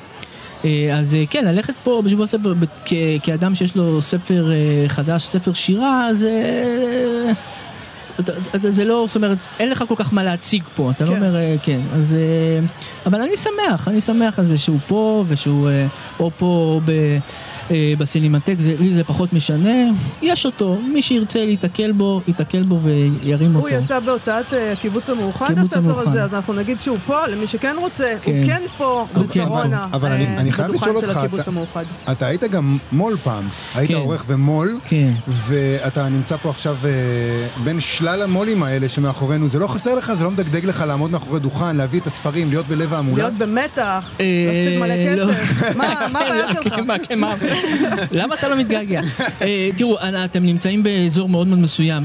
[0.65, 4.89] אה, אז אה, כן, ללכת פה בשבוע הספר ב- כ- כאדם שיש לו ספר אה,
[4.89, 6.31] חדש, ספר שירה, זה...
[8.61, 11.15] זה לא, זאת אומרת, אין לך כל כך מה להציג פה, אתה לא כן.
[11.15, 12.15] אומר, אה, כן, אז...
[12.19, 12.65] אה,
[13.05, 15.87] אבל אני שמח, אני שמח על זה שהוא פה, ושהוא אה,
[16.19, 17.17] או פה או ב-
[17.71, 19.73] אה, בסינמטק, זה- לי זה פחות משנה,
[20.21, 23.75] יש אותו, מי שירצה להיתקל בו, ייתקל בו וירים הוא אותו.
[23.83, 26.07] יצא בהוצאת אה, קיבוץ המאוחד, קיבוץ הספר המאוחד.
[26.07, 28.41] הזה, אז אנחנו נגיד שהוא פה, למי שכן רוצה, הוא כן.
[28.45, 29.97] כן פה הוא כן בשרונה, פה.
[29.97, 31.83] אבל אני- אה, אני חייב בדוכן לשאול של אותך, הקיבוץ אתה- המאוחד.
[32.11, 33.95] אתה היית גם מו"ל פעם, היית כן.
[33.97, 35.11] עורך ומו"ל, כן.
[35.27, 36.89] ואתה נמצא פה עכשיו אה,
[37.63, 41.39] בין שלל המו"לים האלה שמאחורינו, זה לא חסר לך, זה לא מדגדג לך לעמוד מאחורי
[41.39, 43.23] דוכן, להביא את הספרים, להיות בלב ההמולה?
[43.23, 44.95] להיות במתח, אה, להפסיד מלא
[45.25, 45.33] לא.
[45.33, 45.75] כסף.
[45.75, 46.73] מה מה הבעיה לא, שלך?
[47.81, 47.95] מה, מה?
[48.11, 49.01] למה אתה לא מתגעגע?
[49.41, 52.03] אה, תראו, אתם נמצאים באזור מאוד מאוד מסוים.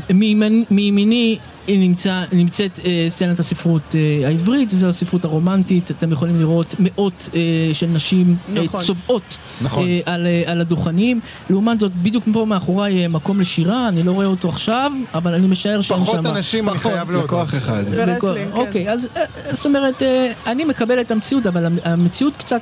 [0.70, 7.28] מימיני נמצא, נמצאת אה, סצנת הספרות אה, העברית, זו הספרות הרומנטית, אתם יכולים לראות מאות
[7.34, 7.40] אה,
[7.72, 8.80] של נשים אה, נכון.
[8.80, 9.86] צובעות נכון.
[9.88, 11.20] אה, על, אה, על הדוכנים.
[11.50, 15.46] לעומת זאת, בדיוק פה מאחוריי אה, מקום לשירה, אני לא רואה אותו עכשיו, אבל אני
[15.46, 16.04] משער שאין שם...
[16.06, 16.78] פחות אנשים, אני.
[16.78, 17.24] חייב להודות.
[17.30, 17.84] לקוח אחד.
[18.20, 18.48] כן.
[18.52, 22.60] אוקיי, אז אה, זאת אומרת, אה, אני מקבל את המציאות, אבל המ- המציאות קצת,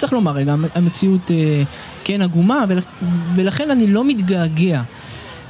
[0.00, 1.62] צריך לומר רגע, המ- המציאות אה,
[2.04, 4.82] כן עגומה, ולכ- ולכן אני לא מתגעגע.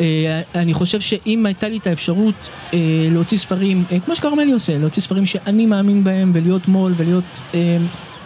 [0.01, 2.79] אה, אני חושב שאם הייתה לי את האפשרות אה,
[3.11, 7.77] להוציא ספרים, אה, כמו שכרמלי עושה, להוציא ספרים שאני מאמין בהם ולהיות מו"ל ולהיות אה,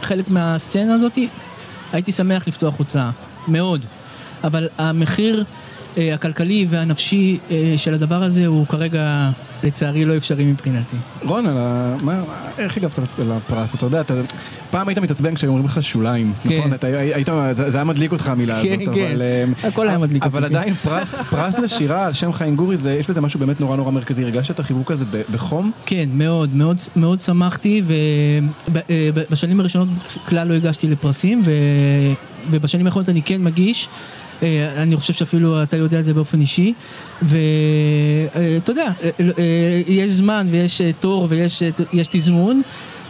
[0.02, 1.18] חלק מהסצנה הזאת,
[1.92, 3.10] הייתי שמח לפתוח הוצאה,
[3.48, 3.86] מאוד.
[4.44, 5.44] אבל המחיר
[6.14, 9.30] הכלכלי והנפשי אה, של הדבר הזה הוא כרגע,
[9.62, 10.96] לצערי, לא אפשרי מבחינתי.
[11.22, 11.96] רון, על ה...
[12.02, 12.22] מה,
[12.58, 13.74] איך הגבת לפרס?
[13.74, 14.14] אתה יודע, אתה...
[14.70, 16.58] פעם היית מתעצבן כשהיו אומרים לך שוליים, כן.
[16.58, 16.74] נכון?
[16.74, 17.28] אתה היית...
[17.54, 19.12] זה היה מדליק אותך המילה כן, הזאת, כן.
[19.12, 19.22] אבל...
[19.22, 20.58] אמ, הכל היה מדליק אבל אותי, כן.
[20.60, 23.90] עדיין פרס, פרס לשירה על שם חיים גורי, זה- יש בזה משהו באמת נורא נורא
[23.90, 24.24] מרכזי.
[24.24, 25.70] הרגשת את החיבוק הזה בחום?
[25.86, 27.82] כן, מאוד, מאוד, מאוד שמחתי,
[28.68, 29.88] ובשנים הראשונות
[30.26, 31.50] כלל לא הגשתי לפרסים, ו,
[32.50, 33.88] ובשנים האחרונות אני כן מגיש.
[34.42, 36.72] אה, אני חושב שאפילו אתה יודע את זה באופן אישי,
[37.22, 42.62] ואתה יודע, אה, אה, יש זמן ויש אה, תור ויש אה, יש תזמון.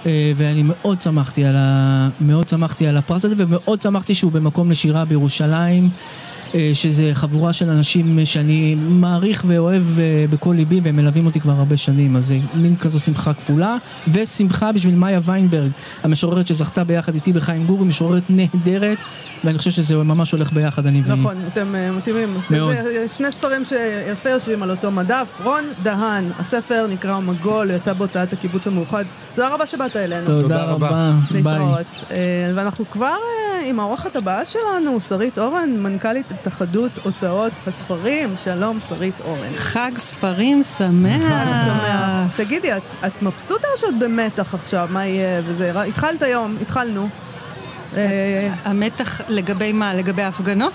[0.06, 2.08] אה, ואני מאוד שמחתי על, ה...
[2.20, 5.88] מאוד שמחתי על הפרס הזה ומאוד שמחתי שהוא במקום לשירה בירושלים.
[6.54, 11.52] אה, שזה חבורה של אנשים שאני מעריך ואוהב אה, בכל ליבי והם מלווים אותי כבר
[11.52, 13.76] הרבה שנים, אז זה מין כזו שמחה כפולה,
[14.12, 15.70] ושמחה בשביל מאיה ויינברג,
[16.02, 18.98] המשוררת שזכתה ביחד איתי בחיים גורי, משוררת נהדרת,
[19.44, 21.20] ואני חושב שזה ממש הולך ביחד, אני והיא.
[21.20, 22.36] נכון, אתם אה, מתאימים.
[22.50, 22.76] מאוד.
[23.16, 25.40] שני ספרים שיפה יושבים על אותו מדף.
[25.44, 29.04] רון דהן, הספר נקרא מגול, יצא בהוצאת הקיבוץ המאוחד.
[29.34, 30.26] תודה רבה שבאת אלינו.
[30.26, 31.12] תודה רבה.
[31.42, 31.60] ביי.
[32.54, 33.16] ואנחנו כבר
[33.64, 38.34] עם האורחת הבאה שלנו, שרית אורן, מנכ"לית התאחדות הוצאות הספרים.
[38.36, 39.56] שלום, שרית אורן.
[39.56, 41.22] חג ספרים שמח.
[41.28, 42.36] חג שמח.
[42.36, 44.88] תגידי, את, את מבסוטה או שאת במתח עכשיו?
[44.90, 45.82] מה יהיה וזה?
[45.82, 47.08] התחלת היום, התחלנו.
[47.96, 49.94] אה, המתח לגבי מה?
[49.94, 50.72] לגבי ההפגנות?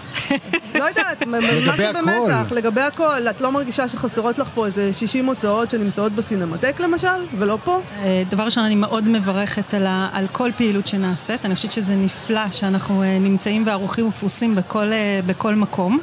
[0.75, 2.55] לא יודעת, לגבי הכל.
[2.55, 3.27] לגבי הכל.
[3.29, 7.81] את לא מרגישה שחסרות לך פה איזה 60 הוצאות שנמצאות בסינמטק למשל, ולא פה?
[8.03, 9.73] אה, דבר ראשון, אני מאוד מברכת
[10.13, 11.45] על, כל פעילות שנעשית.
[11.45, 14.91] אני חושבת שזה נפלא שאנחנו אה, נמצאים וערוכים ופרוסים בכל,
[15.25, 15.99] בכל מקום.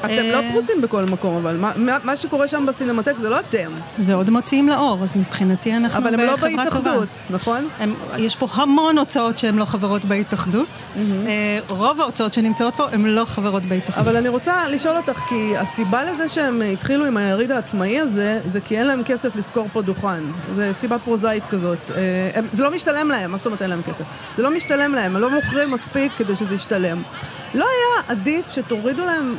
[0.00, 1.72] אתם אה, לא פרוסים בכל מקום, אבל מה-
[2.04, 3.68] מה- שקורה שם בסינמטק זה לא אתם.
[3.98, 6.64] זה עוד מוציאים לאור, אז מבחינתי אנחנו אבל הם לא בחברה טובה.
[6.64, 7.68] בהתאחדות, נכון?
[7.78, 10.82] הם, יש פה המון הוצאות שהן לא חברות בהתאחדות.
[10.96, 11.02] אה,
[11.70, 14.06] רוב ההוצאות שנמצאות פה הן לא חברות בהתאחדות.
[14.06, 18.60] אבל אני רוצה לשאול אותך, כי הסיבה לזה שהם התחילו עם היריד העצמאי הזה, זה
[18.60, 20.20] כי אין להם כסף לשכור פה דוכן.
[20.56, 21.78] זו סיבה פרוזאית כזאת.
[21.96, 22.02] אה,
[22.34, 24.04] הם, זה לא משתלם להם, מה זאת אומרת אין להם כסף?
[24.36, 27.02] זה לא משתלם להם, הם לא מוכרים מספיק כדי שזה ישתלם.
[27.54, 29.36] לא היה עדיף שתורידו להם,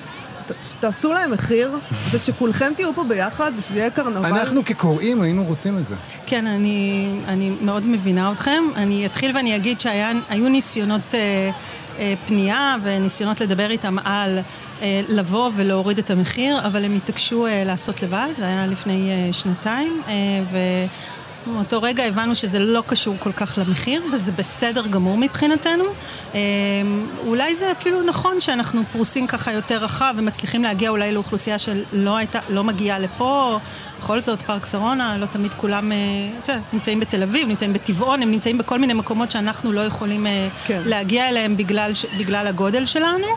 [0.61, 1.77] שתעשו להם מחיר,
[2.11, 4.25] ושכולכם תהיו פה ביחד, ושזה יהיה קרנבל?
[4.25, 5.95] אנחנו כקוראים היינו רוצים את זה.
[6.25, 8.63] כן, אני, אני מאוד מבינה אתכם.
[8.75, 11.51] אני אתחיל ואני אגיד שהיו ניסיונות אה,
[11.99, 14.39] אה, פנייה וניסיונות לדבר איתם על
[14.81, 19.33] אה, לבוא ולהוריד את המחיר, אבל הם התעקשו אה, לעשות לבד, זה היה לפני אה,
[19.33, 20.13] שנתיים, אה,
[20.51, 20.57] ו...
[21.49, 25.83] מאותו רגע הבנו שזה לא קשור כל כך למחיר, וזה בסדר גמור מבחינתנו.
[26.35, 26.39] אה,
[27.25, 32.39] אולי זה אפילו נכון שאנחנו פרוסים ככה יותר רחב ומצליחים להגיע אולי לאוכלוסייה שלא הייתה,
[32.49, 33.59] לא מגיעה לפה.
[33.99, 35.97] בכל זאת, פארק שרונה, לא תמיד כולם, אה,
[36.43, 40.27] את יודעת, נמצאים בתל אביב, נמצאים בטבעון, הם נמצאים בכל מיני מקומות שאנחנו לא יכולים
[40.27, 40.81] אה, כן.
[40.85, 43.27] להגיע אליהם בגלל, בגלל הגודל שלנו.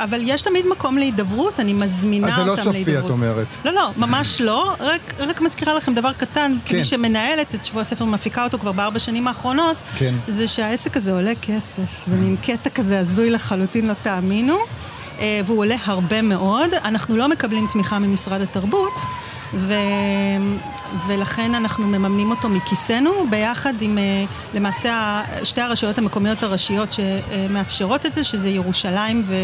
[0.00, 3.02] אבל יש תמיד מקום להידברות, אני מזמינה אז זה אותם לא להידברות.
[3.02, 3.46] סופי, את אומרת.
[3.64, 4.74] לא, לא, ממש לא.
[4.80, 6.70] רק, רק מזכירה לכם דבר קטן, כן.
[6.70, 10.14] כמי שמנהלת את שבוע הספר ומפיקה אותו כבר בארבע שנים האחרונות, כן.
[10.28, 12.06] זה שהעסק הזה עולה כסף.
[12.06, 14.58] זה מין קטע כזה הזוי לחלוטין, לא תאמינו.
[15.20, 16.74] אה, והוא עולה הרבה מאוד.
[16.74, 19.00] אנחנו לא מקבלים תמיכה ממשרד התרבות,
[19.54, 19.74] ו...
[21.06, 28.12] ולכן אנחנו מממנים אותו מכיסנו, ביחד עם אה, למעשה שתי הרשויות המקומיות הראשיות שמאפשרות את
[28.12, 29.34] זה, שזה ירושלים ו...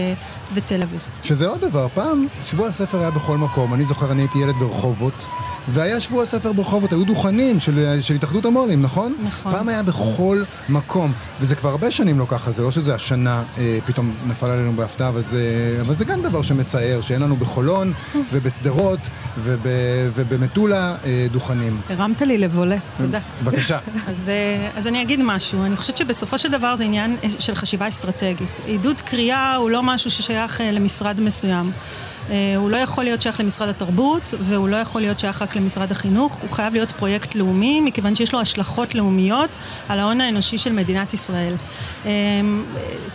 [0.55, 1.01] ותל אביב.
[1.23, 5.27] שזה עוד דבר, פעם שבוע הספר היה בכל מקום, אני זוכר, אני הייתי ילד ברחובות,
[5.69, 9.15] והיה שבוע הספר ברחובות, היו דוכנים של, של התאחדות המו"לים, נכון?
[9.23, 9.53] נכון.
[9.53, 13.79] פעם היה בכל מקום, וזה כבר הרבה שנים לא ככה, זה לא שזה השנה אה,
[13.87, 17.93] פתאום נפל עלינו בהפתעה, אבל זה, אבל זה גם דבר שמצער, שאין לנו בחולון
[18.33, 19.01] ובשדרות
[19.39, 19.67] וב,
[20.15, 21.81] ובמטולה אה, דוכנים.
[21.91, 23.19] הרמת לי לבולה, תודה.
[23.43, 23.79] בבקשה.
[24.11, 27.55] אז, אה, אז אני אגיד משהו, אני חושבת שבסופו של דבר זה עניין אה, של
[27.55, 28.61] חשיבה אסטרטגית.
[28.67, 31.73] עידוד קריאה הוא לא משהו ששייך אה, למשרד מסוים.
[32.31, 35.93] אה, הוא לא יכול להיות שייך למשרד התרבות, והוא לא יכול להיות שייך רק למשרד
[35.93, 39.51] החינוך, הוא חייב להיות פרויקט לאומי, מכיוון שיש לו השלכות לאומיות
[39.89, 41.55] על ההון האנושי של מדינת ישראל.
[42.07, 42.11] אה,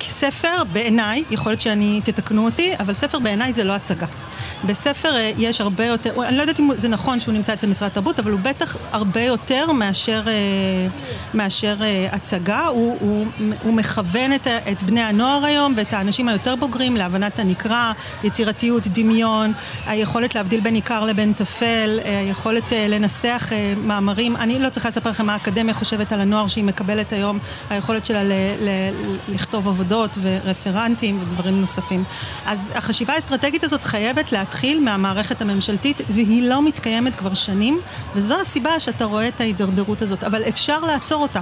[0.01, 4.07] ספר, בעיניי, יכול להיות שאני, תתקנו אותי, אבל ספר בעיניי זה לא הצגה.
[4.65, 7.91] בספר אה, יש הרבה יותר, אני לא יודעת אם זה נכון שהוא נמצא אצל משרד
[7.91, 10.21] התרבות, אבל הוא בטח הרבה יותר מאשר,
[11.33, 11.75] מאשר
[12.11, 12.67] הצגה.
[12.67, 13.25] הוא, הוא,
[13.63, 17.91] הוא מכוון את, את בני הנוער היום ואת האנשים היותר בוגרים להבנת הנקרא,
[18.23, 19.53] יצירתיות, דמיון,
[19.85, 24.35] היכולת להבדיל בין עיקר לבין טפל, אה, היכולת אה, לנסח אה, מאמרים.
[24.35, 28.23] אני לא צריכה לספר לכם מה האקדמיה חושבת על הנוער שהיא מקבלת היום, היכולת שלה
[28.23, 28.69] ל, ל,
[29.27, 32.03] לכתוב עבודות ורפרנטים ודברים נוספים.
[32.45, 37.79] אז החשיבה האסטרטגית הזאת חייבת להתחיל מהמערכת הממשלתית, והיא לא מתקיימת כבר שנים,
[38.15, 41.41] וזו הסיבה שאתה רואה את ההידרדרות הזאת, אבל אפשר לעצור אותה.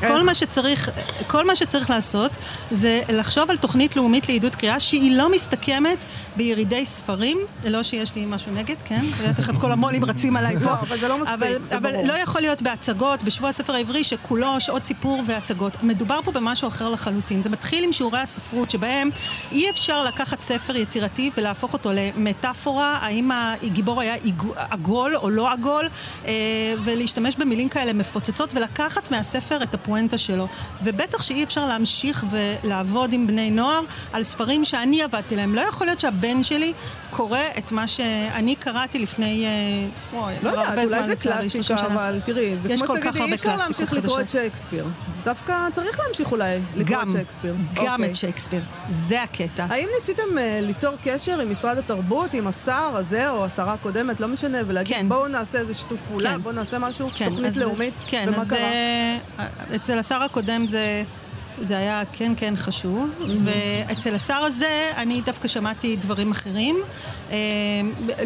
[0.00, 0.90] כל מה, שצריך,
[1.26, 2.36] כל מה שצריך לעשות
[2.70, 6.04] זה לחשוב על תוכנית לאומית לעידוד קריאה שהיא לא מסתכמת
[6.36, 9.04] בירידי ספרים, לא שיש לי משהו נגד, כן?
[9.36, 10.64] תכף כל המו"לים רצים עליי פה.
[10.64, 12.06] לא, אבל זה לא מספיק, אבל, זה אבל ברור.
[12.06, 15.82] לא יכול להיות בהצגות, בשבוע הספר העברי שכולו שעות סיפור והצגות.
[15.82, 17.42] מדובר פה במשהו אחר לחלוטין.
[17.42, 19.10] זה מתחיל עם שיעורי הספרות שבהם
[19.52, 24.14] אי אפשר לקחת ספר יצירתי ולהפוך אותו למטאפורה, האם הגיבור היה
[24.56, 25.88] עגול או לא עגול,
[26.26, 26.32] אה,
[26.84, 30.48] ולהשתמש במילים כאלה מפוצצות ולקחת מהספר את הפואנטה שלו.
[30.82, 33.80] ובטח שאי אפשר להמשיך ולעבוד עם בני נוער
[34.12, 35.54] על ספרים שאני עבדתי להם.
[35.54, 36.72] לא יכול להיות שהבן שלי
[37.10, 41.94] קורא את מה שאני קראתי לפני, אה, וואי, לא יודעת, אולי זה לצערי, 30 קלאסיקה.
[41.94, 44.28] אבל תראי, זה כמו שתגידי, אי אפשר להמשיך לקרוא את.
[44.28, 44.86] שייקספיר.
[45.24, 47.54] דווקא צריך להמשיך אולי לקרוא את שייקספיר.
[47.74, 48.10] גם אוקיי.
[48.10, 48.62] את שייקספיר.
[48.90, 49.66] זה הקטע.
[49.70, 54.28] האם ניסיתם uh, ליצור קשר עם משרד התרבות, עם השר הזה או השרה הקודמת, לא
[54.28, 55.08] משנה, ולהגיד כן.
[55.08, 56.42] בואו נעשה איזה שיתוף פעולה, כן.
[56.42, 57.94] בואו נעשה משהו, כן, תוכנית לאומית,
[58.26, 58.58] ומה קרה?
[59.82, 61.04] אצל השר הקודם זה...
[61.62, 63.14] זה היה כן כן חשוב,
[63.44, 66.76] ואצל השר הזה אני דווקא שמעתי דברים אחרים.
[67.30, 67.36] אה,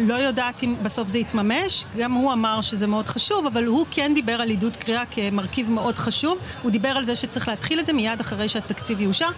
[0.01, 4.11] לא יודעת אם בסוף זה יתממש, גם הוא אמר שזה מאוד חשוב, אבל הוא כן
[4.15, 6.37] דיבר על עידוד קריאה כמרכיב מאוד חשוב.
[6.61, 9.29] הוא דיבר על זה שצריך להתחיל את זה מיד אחרי שהתקציב יאושר.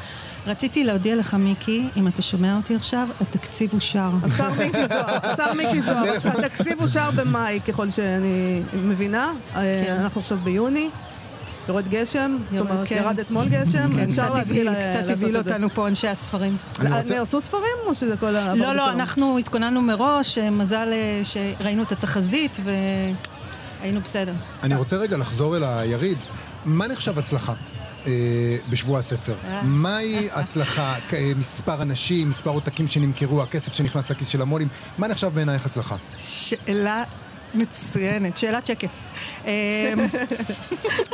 [0.48, 4.10] רציתי להודיע לך, מיקי, אם אתה שומע אותי עכשיו, התקציב אושר.
[4.24, 6.04] השר מיקי זוהר, השר מיקי זוהר,
[6.46, 9.34] התקציב אושר במאי, ככל שאני מבינה.
[9.56, 9.94] אה, כן.
[9.94, 10.90] אנחנו עכשיו ביוני.
[11.68, 12.96] יורד גשם, זאת אומרת, כן.
[12.96, 15.52] ירד אתמול גשם, כן, אפשר להתחיל אה, קצת לעשות הבהיל את זה.
[15.52, 16.58] אותנו פה אנשי הספרים.
[17.10, 18.92] נהרסו ספרים או שזה כל העבר לא, לא?
[18.92, 24.34] אנחנו התכוננו מראש, אה, מזל אה, שראינו את התחזית והיינו בסדר.
[24.64, 26.18] אני רוצה רגע לחזור אל היריד.
[26.66, 27.54] מה נחשב הצלחה?
[28.70, 29.36] בשבוע הספר.
[29.64, 30.96] מהי הצלחה?
[31.38, 35.96] מספר אנשים, מספר עותקים שנמכרו, הכסף שנכנס לכיס של המו"לים, מה נחשב בעינייך הצלחה?
[36.18, 37.04] שאלה
[37.58, 39.00] מצוינת, שאלת שקף.
[39.46, 39.52] אמ,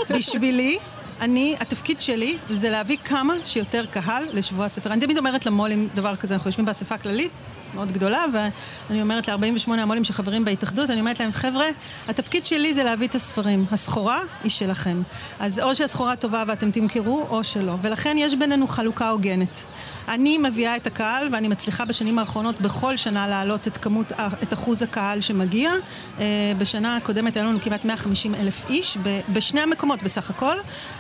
[0.10, 0.78] בשבילי,
[1.22, 4.94] אני, התפקיד שלי זה להביא כמה שיותר קהל לשבוע הספר.
[4.94, 7.32] אני תמיד אומרת למו"לים דבר כזה, אנחנו יושבים באספה כללית.
[7.76, 11.66] מאוד גדולה, ואני אומרת ל-48 המו"לים שחברים בהתאחדות, אני אומרת להם, חבר'ה,
[12.08, 13.66] התפקיד שלי זה להביא את הספרים.
[13.72, 15.02] הסחורה היא שלכם.
[15.40, 17.76] אז או שהסחורה טובה ואתם תמכרו, או שלא.
[17.82, 19.64] ולכן יש בינינו חלוקה הוגנת.
[20.08, 24.12] אני מביאה את הקהל, ואני מצליחה בשנים האחרונות בכל שנה להעלות את כמות,
[24.44, 25.72] את אחוז הקהל שמגיע.
[26.20, 26.26] אה,
[26.58, 28.98] בשנה הקודמת היה לנו כמעט 150 אלף איש,
[29.34, 30.56] בשני המקומות בסך הכל,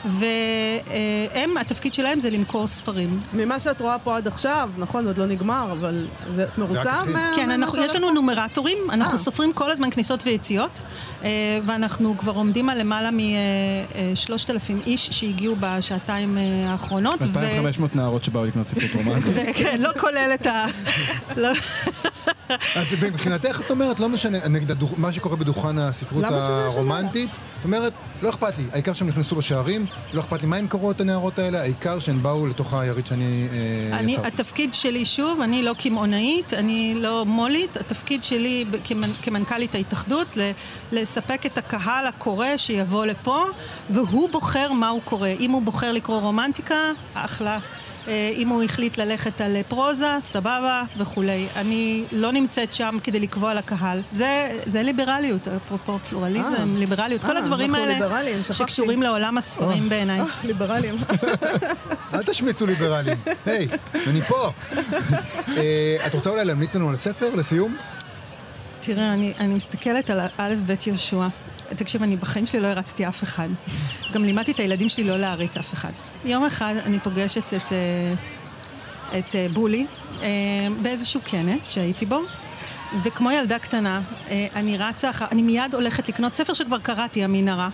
[0.05, 3.19] והם, התפקיד שלהם זה למכור ספרים.
[3.33, 7.04] ממה שאת רואה פה עד עכשיו, נכון, עוד לא נגמר, אבל זה- מרוצה?
[7.13, 8.13] מה- כן, אנחנו, יש לנו פה?
[8.13, 9.17] נומרטורים, אנחנו אה.
[9.17, 10.80] סופרים כל הזמן כניסות ויציאות,
[11.23, 11.30] אה,
[11.65, 14.54] ואנחנו כבר עומדים על למעלה מ-3,000
[14.86, 17.19] איש שהגיעו בשעתיים אה, האחרונות.
[17.21, 19.19] ו- 2,500 נערות שבאו לקנות ספרות רומן.
[19.56, 20.65] כן, לא כולל את ה...
[22.49, 26.65] לא- אז מבחינתך את אומרת, לא משנה, נגיד הדוכ- מה שקורה בדוכן הספרות ישנה?
[26.65, 30.67] הרומנטית, את אומרת, לא אכפת לי, העיקר שהם נכנסו בשערים, לא אכפת לי מה הם
[30.67, 33.47] קראו את הנערות האלה, העיקר שהן באו לתוך היריד שאני
[33.91, 34.27] אה, אני, יצרתי.
[34.27, 40.51] התפקיד שלי, שוב, אני לא קמעונאית, אני לא מולית, התפקיד שלי כמנ- כמנכ"לית ההתאחדות, ל-
[40.91, 43.43] לספק את הקהל הקורא שיבוא לפה,
[43.89, 45.29] והוא בוחר מה הוא קורא.
[45.39, 46.75] אם הוא בוחר לקרוא רומנטיקה,
[47.13, 47.60] אחלה.
[48.07, 51.47] אה, אם הוא החליט ללכת על פרוזה, סבבה וכולי.
[51.55, 54.01] אני לא נמצאת שם כדי לקבוע לקהל.
[54.11, 56.79] זה, זה ליברליות, אפרופו פלורליזם, אה.
[56.79, 58.43] ליברליות, כל אה, הדברים אנחנו האלה.
[58.51, 60.19] שקשורים לעולם הספרים בעיניי.
[60.19, 60.95] אה, ליברלים.
[62.13, 63.17] אל תשמיצו ליברלים.
[63.45, 63.67] היי,
[64.07, 64.51] אני פה.
[65.57, 67.75] אה, את רוצה אולי להמליץ לנו על ספר לסיום?
[68.79, 71.27] תראה, אני, אני מסתכלת על א' ב' יהושע.
[71.75, 73.47] תקשיב, אני בחיים שלי לא הרצתי אף אחד.
[74.13, 75.91] גם לימדתי את הילדים שלי לא להריץ אף אחד.
[76.26, 78.13] יום אחד אני פוגשת את, אה,
[79.19, 79.86] את אה, בולי
[80.21, 80.28] אה,
[80.82, 82.21] באיזשהו כנס שהייתי בו,
[83.04, 84.02] וכמו ילדה קטנה,
[84.56, 85.26] אני רצה אחר...
[85.32, 87.69] אני מיד הולכת לקנות ספר שכבר קראתי, המנהרה.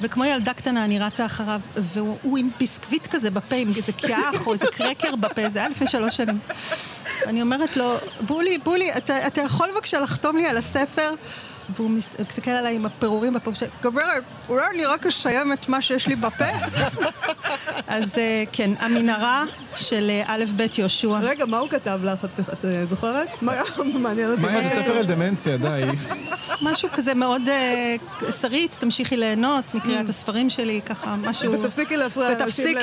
[0.00, 4.46] וכמו ילדה קטנה אני רצה אחריו, והוא הוא עם ביסקוויט כזה בפה, עם איזה קיאח
[4.46, 6.38] או איזה קרקר בפה, זה היה לפני שלוש שנים.
[7.26, 11.14] אני אומרת לו, בולי, בולי, אתה, אתה יכול בבקשה לחתום לי על הספר?
[11.76, 15.82] והוא מס- מסתכל עליי עם הפירורים בפה, ש- גברת, אולי אני רק אסיים את מה
[15.82, 16.44] שיש לי בפה?
[17.88, 21.18] אז אה, כן, המנהרה של אה, א' ב' יהושע.
[21.22, 22.18] רגע, מה הוא כתב לך?
[22.40, 23.28] את- אה, זוכרת?
[23.42, 23.52] מה
[23.94, 24.42] מעניין אותי.
[24.42, 25.82] מה זה ספר על דמנציה, די.
[26.62, 27.42] משהו כזה מאוד
[28.40, 31.52] שרית, תמשיכי ליהנות מקריאת הספרים שלי, ככה משהו...
[31.52, 32.74] ותפסיקי להפריע ותפסיקי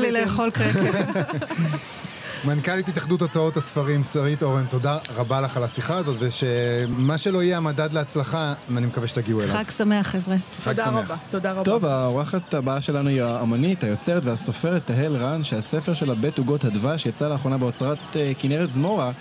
[0.00, 0.12] לי.
[0.12, 0.90] לאכול קרקר.
[2.44, 7.56] מנכ"לית התאחדות הוצאות הספרים, שרית אורן, תודה רבה לך על השיחה הזאת, ושמה שלא יהיה
[7.56, 9.52] המדד להצלחה, אני מקווה שתגיעו אליו.
[9.52, 10.36] חג שמח, חבר'ה.
[10.64, 10.94] חג תודה שמח.
[10.94, 11.64] רבה, תודה רבה.
[11.64, 17.06] טוב, האורחת הבאה שלנו היא האמנית, היוצרת והסופרת תהל רן, שהספר שלה בית עוגות הדבש
[17.06, 19.12] יצא לאחרונה בהוצאת אה, כנרת זמורה.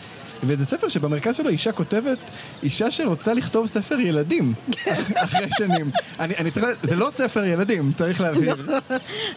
[0.47, 2.17] וזה ספר שבמרכז שלו אישה כותבת,
[2.63, 4.53] אישה שרוצה לכתוב ספר ילדים,
[5.25, 5.91] אחרי שנים.
[6.19, 8.55] אני, אני צריך, זה לא ספר ילדים, צריך להבהיר.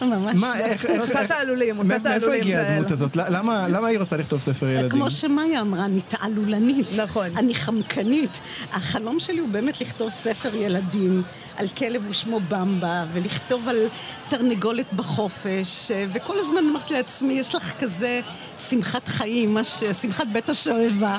[0.01, 0.65] ממש מה, לא.
[0.65, 2.33] איך, איך, עושה איך- תעלולים, עושה מאיפה.
[2.33, 2.73] הגיעה.
[2.73, 3.15] הדמות הזאת?
[3.15, 4.89] למה, למה היא רוצה לכתוב ספר ילדים?
[4.89, 6.97] כמו שמאיה אמרה, אני תעלולנית.
[6.99, 7.37] נכון.
[7.37, 8.39] אני חמקנית.
[8.71, 11.23] החלום שלי הוא באמת לכתוב ספר ילדים
[11.57, 13.77] על כלב ושמו במבה, ולכתוב על
[14.29, 18.21] תרנגולת בחופש, וכל הזמן אמרתי לעצמי, יש לך כזה
[18.69, 20.49] שמחת חיים, מה ש- שמחת בית
[21.03, 21.17] השואבה.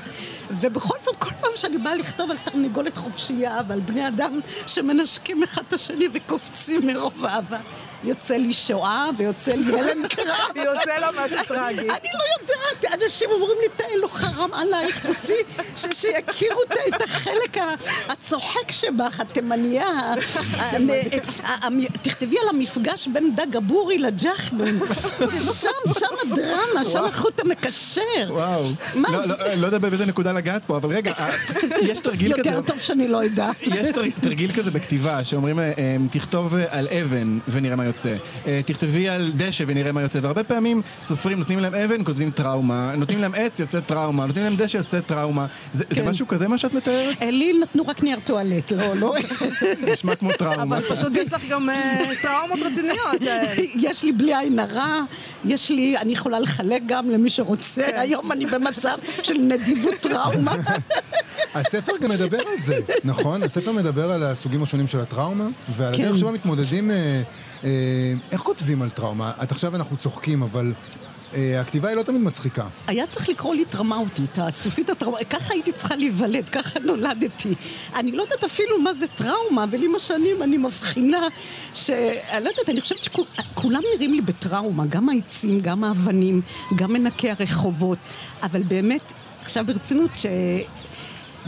[0.60, 5.62] ובכל זאת, כל פעם שאני באה לכתוב על תרנגולת חופשייה ועל בני אדם שמנשקים אחד
[5.68, 7.58] את השני וקופצים מרוב אהבה,
[8.04, 10.56] יוצא לי שואה ויוצא לי הלם קרב.
[10.66, 11.80] יוצא לו משהו טרגי.
[11.80, 15.34] אני לא יודעת, אנשים אומרים לי, תהל לא חרם עלייך, תוציא,
[15.76, 17.56] ש- שיכירו את- את החלק
[18.08, 20.14] הצוחק שבך, התימניה.
[22.02, 24.78] תכתבי על המפגש בין דג הבורי לג'חנון.
[25.18, 28.00] זה שם, שם הדרמה, שם החוט המקשר.
[28.28, 28.64] וואו.
[28.94, 29.34] מה לא, זה?
[29.60, 31.12] לא, לא יודע באיזה נקודה לגעת פה, אבל רגע,
[31.82, 32.50] יש תרגיל כזה.
[32.50, 33.50] יותר טוב שאני לא אדע.
[33.62, 38.14] יש תר- תרגיל כזה בכתיבה, שאומרים, אה, אה, תכתוב על אבן ונראה מה יוצא.
[38.46, 40.18] אה, תכתבי על דשא ונראה מה יוצא.
[40.22, 44.56] והרבה פעמים סופרים נותנים להם אבן, כותבים טראומה, נותנים להם עץ, יוצא טראומה, נותנים להם
[44.56, 45.46] דשא, יוצא טראומה.
[45.74, 46.08] זה כן.
[46.08, 47.16] משהו כזה מה שאת מתארת?
[47.22, 49.14] לי נתנו רק נייר טואלט, לא, לא.
[49.92, 50.78] נשמע כמו טראומה.
[50.78, 51.68] אבל פשוט יש לך גם
[52.22, 53.38] טראומות רציניות.
[53.88, 55.02] יש לי בלי עין הרע,
[55.44, 60.54] יש לי, אני יכולה לחלק גם למי שרוצה, היום אני במצב של נדיבות טראומה.
[61.54, 63.42] הספר גם מדבר על זה, נכון?
[63.42, 66.04] הספר מדבר על הסוגים השונים של הטראומה, ועל כן.
[66.04, 66.90] הדרך שבה מתמודדים...
[66.90, 67.22] אה,
[67.64, 67.70] אה,
[68.32, 69.32] איך כותבים על טראומה?
[69.42, 70.72] את עכשיו אנחנו צוחקים, אבל
[71.34, 72.66] אה, הכתיבה היא לא תמיד מצחיקה.
[72.86, 77.54] היה צריך לקרוא לי טראומטית, הסופית הטראומטית, ככה הייתי צריכה להיוולד, ככה נולדתי.
[77.94, 81.20] אני לא יודעת אפילו מה זה טראומה, אבל עם השנים אני מבחינה
[81.74, 81.90] ש...
[81.90, 86.40] אני לא יודעת, אני חושבת שכולם נראים לי בטראומה, גם העצים, גם האבנים,
[86.76, 87.98] גם מנקי הרחובות,
[88.42, 89.12] אבל באמת,
[89.50, 90.26] עכשיו ברצינות, ש...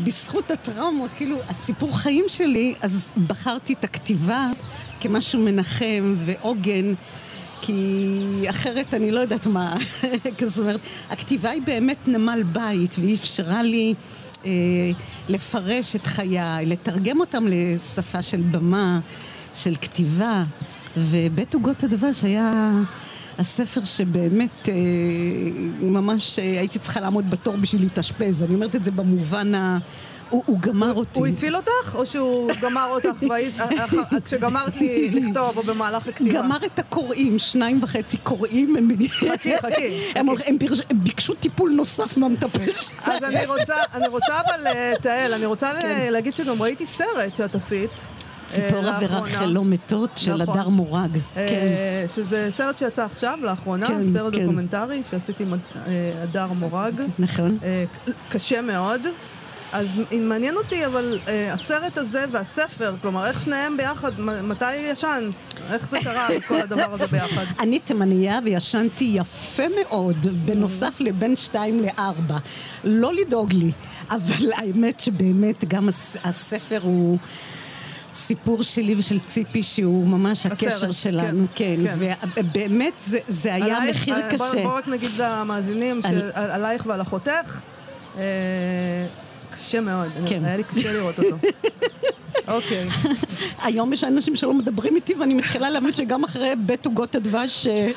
[0.04, 4.50] בזכות הטראומות, כאילו, הסיפור חיים שלי, אז בחרתי את הכתיבה
[5.00, 6.94] כמשהו מנחם ועוגן,
[7.60, 9.74] כי אחרת אני לא יודעת מה.
[10.44, 13.94] זאת אומרת, הכתיבה היא באמת נמל בית, והיא אפשרה לי
[14.44, 14.50] אה,
[15.28, 19.00] לפרש את חיי, לתרגם אותם לשפה של במה,
[19.54, 20.44] של כתיבה,
[20.96, 22.72] ובית עוגות הדבש היה...
[23.38, 24.74] הספר שבאמת אה,
[25.80, 29.78] ממש אה, הייתי צריכה לעמוד בתור בשביל להתאשפז, אני אומרת את זה במובן ה...
[30.30, 31.18] הוא, הוא גמר אותי.
[31.20, 36.32] הוא הציל אותך, או שהוא גמר אותך והיית- אח- כשגמרת לי לכתוב או במהלך הכתיבה?
[36.38, 40.12] גמר את הקוראים, שניים וחצי קוראים, הם, חכי, חכי.
[40.14, 40.58] הם, הם
[40.92, 42.90] ביקשו טיפול נוסף מהמטפש.
[43.04, 46.06] אז אני רוצה, אני רוצה אבל, אה, תהל, אני רוצה כן.
[46.12, 47.90] להגיד שגם ראיתי סרט שאת עשית.
[48.52, 48.98] ציפורה.
[49.00, 50.54] ורחל לא מתות של נכון.
[50.58, 51.16] הדר מורג.
[51.36, 51.66] אה, כן.
[52.14, 54.40] שזה סרט שיצא עכשיו, לאחרונה, כן, סרט כן.
[54.40, 55.58] דוקומנטרי שעשיתי עם אה,
[56.22, 57.02] הדר מורג.
[57.18, 57.58] נכון.
[57.62, 57.84] אה,
[58.28, 59.00] קשה מאוד.
[59.72, 59.86] אז
[60.20, 65.34] מעניין אותי, אבל אה, הסרט הזה והספר, כלומר, איך שניהם ביחד, מתי ישנת?
[65.70, 67.44] איך זה קרה, כל הדבר הזה ביחד?
[67.60, 72.36] אני תימניה וישנתי יפה מאוד, בנוסף לבין שתיים לארבע.
[72.84, 73.70] לא לדאוג לי,
[74.10, 77.18] אבל האמת שבאמת גם הס- הספר הוא...
[78.26, 82.12] סיפור שלי ושל ציפי שהוא ממש הסרט, הקשר שלנו, כן, כן.
[82.36, 84.62] ובאמת זה, זה היה עלייך, מחיר אה, בוא- קשה.
[84.62, 87.60] בוא רק נגיד למאזינים אני- שעלייך ועל אחותך,
[88.18, 88.22] אה,
[89.54, 90.44] קשה מאוד, כן.
[90.44, 91.36] היה לי קשה לראות אותו.
[92.48, 92.88] אוקיי.
[93.66, 97.90] היום יש אנשים שלא מדברים איתי ואני מתחילה להבין שגם אחרי בית עוגות הדבש אה,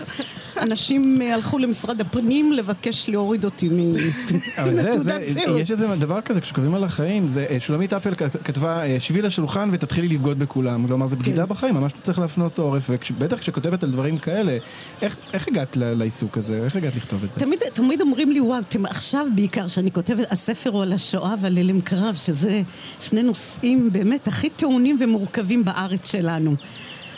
[0.62, 3.70] אנשים הלכו למשרד הפנים לבקש להוריד אותי
[4.58, 5.60] אבל זה, מתעודת זה, זהות.
[5.60, 9.70] יש איזה דבר כזה, כשכותבים על החיים, זה, אה, שולמית אפל כתבה, אה, שבי לשולחן
[9.74, 10.88] ותתחילי לבגוד בכולם.
[10.88, 11.50] כלומר, זה בגידה כן.
[11.50, 14.58] בחיים, ממש צריך להפנות עורף, ובטח כשכותבת על דברים כאלה,
[15.02, 16.62] איך, איך הגעת לעיסוק הזה?
[16.64, 17.40] איך הגעת לכתוב את זה?
[17.40, 21.82] תמיד, תמיד אומרים לי, וואו, עכשיו בעיקר, שאני כותבת, הספר הוא על השואה ועל הלם
[21.82, 22.62] קרב, שזה
[23.00, 26.56] שני נושאים באמת הכי טעונים ומורכבים בארץ שלנו.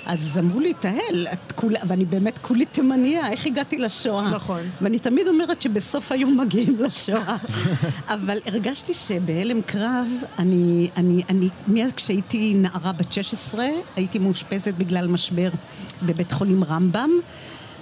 [0.05, 4.29] אז אמרו לי, תהל, את כולה, ואני באמת כולי תימניה, איך הגעתי לשואה?
[4.29, 4.59] נכון.
[4.81, 7.35] ואני תמיד אומרת שבסוף היום מגיעים לשואה.
[8.15, 10.07] אבל הרגשתי שבהלם קרב,
[10.39, 15.49] אני, אני, אני, מיד כשהייתי נערה בת 16, הייתי מאושפזת בגלל משבר
[16.01, 17.09] בבית חולים רמב"ם.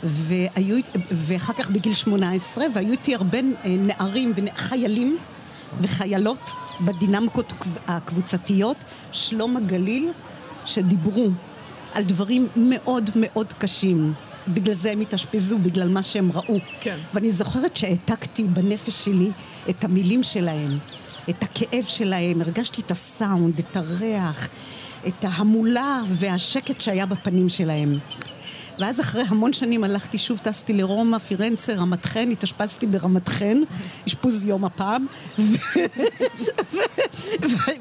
[0.03, 0.77] והיו,
[1.11, 5.17] ואחר כך בגיל 18, והיו איתי הרבה אה, נערים וחיילים
[5.81, 7.53] וחיילות בדינמיקות
[7.88, 8.77] הקבוצתיות,
[9.11, 10.11] שלום הגליל,
[10.65, 11.29] שדיברו
[11.93, 14.13] על דברים מאוד מאוד קשים.
[14.47, 16.59] בגלל זה הם התאשפזו, בגלל מה שהם ראו.
[16.81, 16.97] כן.
[17.13, 19.31] ואני זוכרת שהעתקתי בנפש שלי
[19.69, 20.77] את המילים שלהם,
[21.29, 24.47] את הכאב שלהם, הרגשתי את הסאונד, את הריח,
[25.07, 27.93] את ההמולה והשקט שהיה בפנים שלהם.
[28.79, 33.57] ואז אחרי המון שנים הלכתי שוב, טסתי לרומא, פירנצה, רמת חן, התאשפזתי ברמת חן,
[34.07, 35.05] אשפוז יום הפעם,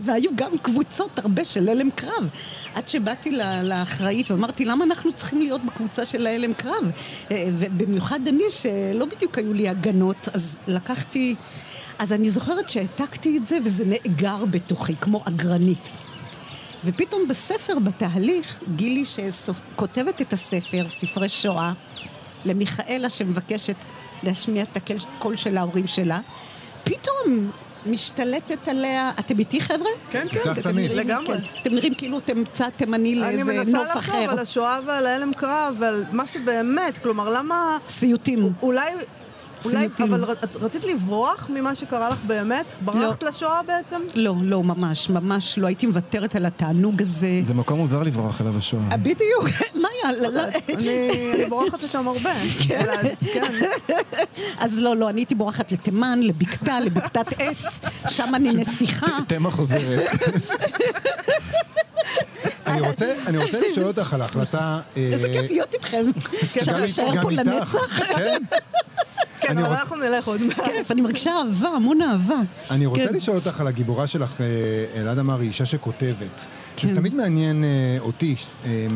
[0.05, 2.29] והיו גם קבוצות הרבה של הלם קרב.
[2.75, 3.31] עד שבאתי
[3.63, 6.91] לאחראית ואמרתי, למה אנחנו צריכים להיות בקבוצה של ההלם קרב?
[7.31, 11.35] אה, ובמיוחד אני, שלא בדיוק היו לי הגנות, אז לקחתי...
[11.99, 15.91] אז אני זוכרת שהעתקתי את זה וזה נאגר בתוכי, כמו אגרנית.
[16.85, 21.73] ופתאום בספר, בתהליך, גילי שכותבת את הספר, ספרי שואה,
[22.45, 23.77] למיכאלה שמבקשת
[24.23, 26.21] להשמיע את הקול של ההורים שלה,
[26.85, 27.51] פתאום
[27.87, 29.91] משתלטת עליה, אתם איתי חבר'ה?
[30.11, 30.91] כן, כן, אתם תמיד.
[30.91, 31.27] נראים- לגמרי.
[31.39, 31.61] כן.
[31.63, 34.31] אתם נראים כאילו אתם צד תימני אני לאיזה מנסה נוף לחשוב אחר.
[34.31, 37.79] על השואה ועל ההלם קרב ועל מה שבאמת, כלומר, למה...
[37.89, 38.49] סיוטים.
[38.63, 38.91] אולי...
[39.65, 40.15] אולי, סיוטים.
[40.15, 42.65] אבל רצ- רצית לברוח ממה שקרה לך באמת?
[42.81, 44.01] ברחת לשואה בעצם?
[44.15, 45.67] לא, לא, ממש, ממש לא.
[45.67, 47.41] הייתי מוותרת על התענוג הזה.
[47.45, 48.83] זה מקום מוזר לברוח אליו השואה.
[48.93, 49.45] אה, בדיוק,
[49.83, 50.13] מה היה?
[50.21, 52.33] לא, לא, אני אני בורחת לשם הרבה.
[52.71, 53.43] אלא- כן.
[54.65, 59.19] אז לא, לא, אני הייתי בורחת לתימן, לבקתה, לבקתת עץ, שם אני נסיכה.
[59.29, 60.11] תמה חוזרת.
[62.67, 64.81] אני רוצה, אני רוצה לשאול אותך על ההחלטה...
[64.97, 66.07] איזה אה, כיף להיות איתכם.
[66.59, 67.31] אפשר גם- להישאר פה.
[67.31, 67.99] לנצח?
[68.17, 68.43] כן.
[69.47, 70.61] כן, אני אבל אנחנו נלך עוד מעט.
[70.65, 72.35] כיף, אני מרגישה אהבה, המון אהבה.
[72.71, 73.15] אני רוצה כן.
[73.15, 74.47] לשאול אותך על הגיבורה שלך, אה,
[75.01, 76.47] אלעד אמר, היא אישה שכותבת.
[76.77, 76.89] כן.
[76.89, 77.69] זה תמיד מעניין אה,
[78.01, 78.35] אותי,
[78.67, 78.87] אה,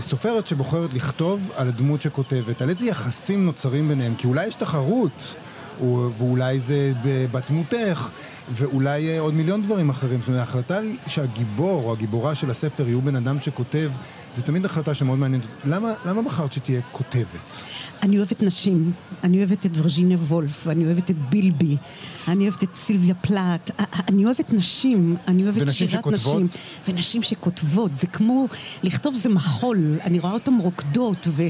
[0.00, 5.34] סופרת שבוחרת לכתוב על הדמות שכותבת, על איזה יחסים נוצרים ביניהם, כי אולי יש תחרות,
[5.80, 8.08] או- ואולי זה ב- בדמותך,
[8.52, 10.20] ואולי עוד מיליון דברים אחרים.
[10.20, 13.90] זאת אומרת, ההחלטה שהגיבור או הגיבורה של הספר יהיו בן אדם שכותב,
[14.36, 15.46] זה תמיד החלטה שמאוד מעניינת.
[15.64, 17.62] למה, למה בחרת שתהיה כותבת?
[18.02, 18.92] אני אוהבת נשים,
[19.24, 21.76] אני אוהבת את וירג'יניה וולף, ואני אוהבת את בילבי,
[22.28, 26.12] אני אוהבת את סילביה פלאט, א- א- אני אוהבת נשים, אני אוהבת שירת שכותבות?
[26.42, 26.48] נשים,
[26.88, 28.46] ונשים שכותבות, זה כמו,
[28.82, 31.42] לכתוב זה מחול, אני רואה אותן רוקדות, ו,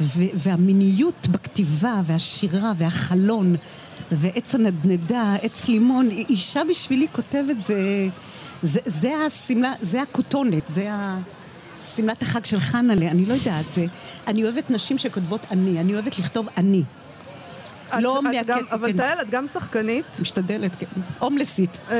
[0.00, 3.56] ו, והמיניות בכתיבה, והשירה, והחלון,
[4.12, 8.08] ועץ הנדנדה, עץ לימון, אישה בשבילי כותבת זה,
[8.62, 11.18] זה, זה השמלה, זה הכותונת, זה ה...
[11.98, 13.84] שמלת החג של חנה'לה, אני לא יודעת, זה...
[14.26, 16.82] אני אוהבת נשים שכותבות אני, אני אוהבת לכתוב אני.
[17.88, 18.96] את- לא מהקטע, גם- אבל כן.
[18.96, 20.04] תהל, את גם שחקנית.
[20.20, 20.86] משתדלת, כן.
[21.18, 21.78] הומלסית.
[21.90, 21.96] אה,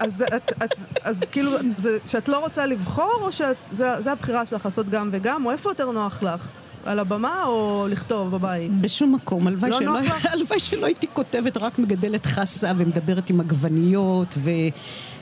[0.00, 0.72] אז את- את-
[1.02, 5.50] אז כאילו, זה- שאת לא רוצה לבחור, או שזה הבחירה שלך לעשות גם וגם, או
[5.50, 6.48] איפה יותר נוח לך?
[6.84, 8.72] על הבמה או לכתוב בבית?
[8.80, 9.98] בשום מקום, הלוואי לא שלא?
[10.32, 14.50] הלוואי שלא הייתי כותבת רק מגדלת חסה ומדברת עם עגבניות ו,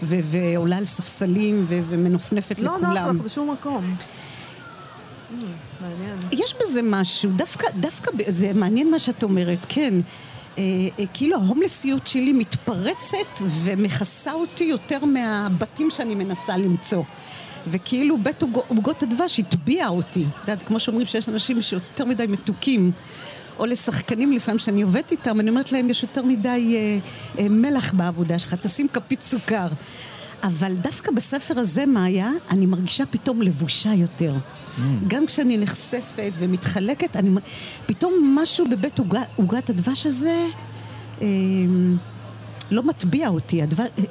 [0.02, 2.94] ו, ועולה על ספסלים ו, ומנופנפת לא לכולם.
[2.94, 3.94] נוח לך בשום מקום.
[5.30, 5.44] Mm,
[5.80, 6.16] מעניין.
[6.32, 9.94] יש בזה משהו, דווקא, דווקא, זה מעניין מה שאת אומרת, כן.
[10.58, 10.62] אה,
[10.98, 17.02] אה, כאילו ההומלסיות שלי מתפרצת ומכסה אותי יותר מהבתים שאני מנסה למצוא.
[17.66, 20.24] וכאילו בית עוג- עוגות הדבש הטביע אותי.
[20.34, 22.92] את יודעת, כמו שאומרים שיש אנשים שיותר מדי מתוקים.
[23.58, 26.98] או לשחקנים לפעמים שאני עובדת איתם, אני אומרת להם, יש יותר מדי אה,
[27.42, 29.66] אה, מלח בעבודה שלך, תשים כפית סוכר.
[30.42, 34.34] אבל דווקא בספר הזה, מאיה, אני מרגישה פתאום לבושה יותר.
[34.34, 34.80] Mm.
[35.08, 37.30] גם כשאני נחשפת ומתחלקת, אני,
[37.86, 38.98] פתאום משהו בבית
[39.36, 40.46] עוגת הדבש הזה
[41.22, 41.26] אה,
[42.70, 43.62] לא מטביע אותי.
[43.62, 44.04] הדבש, אה,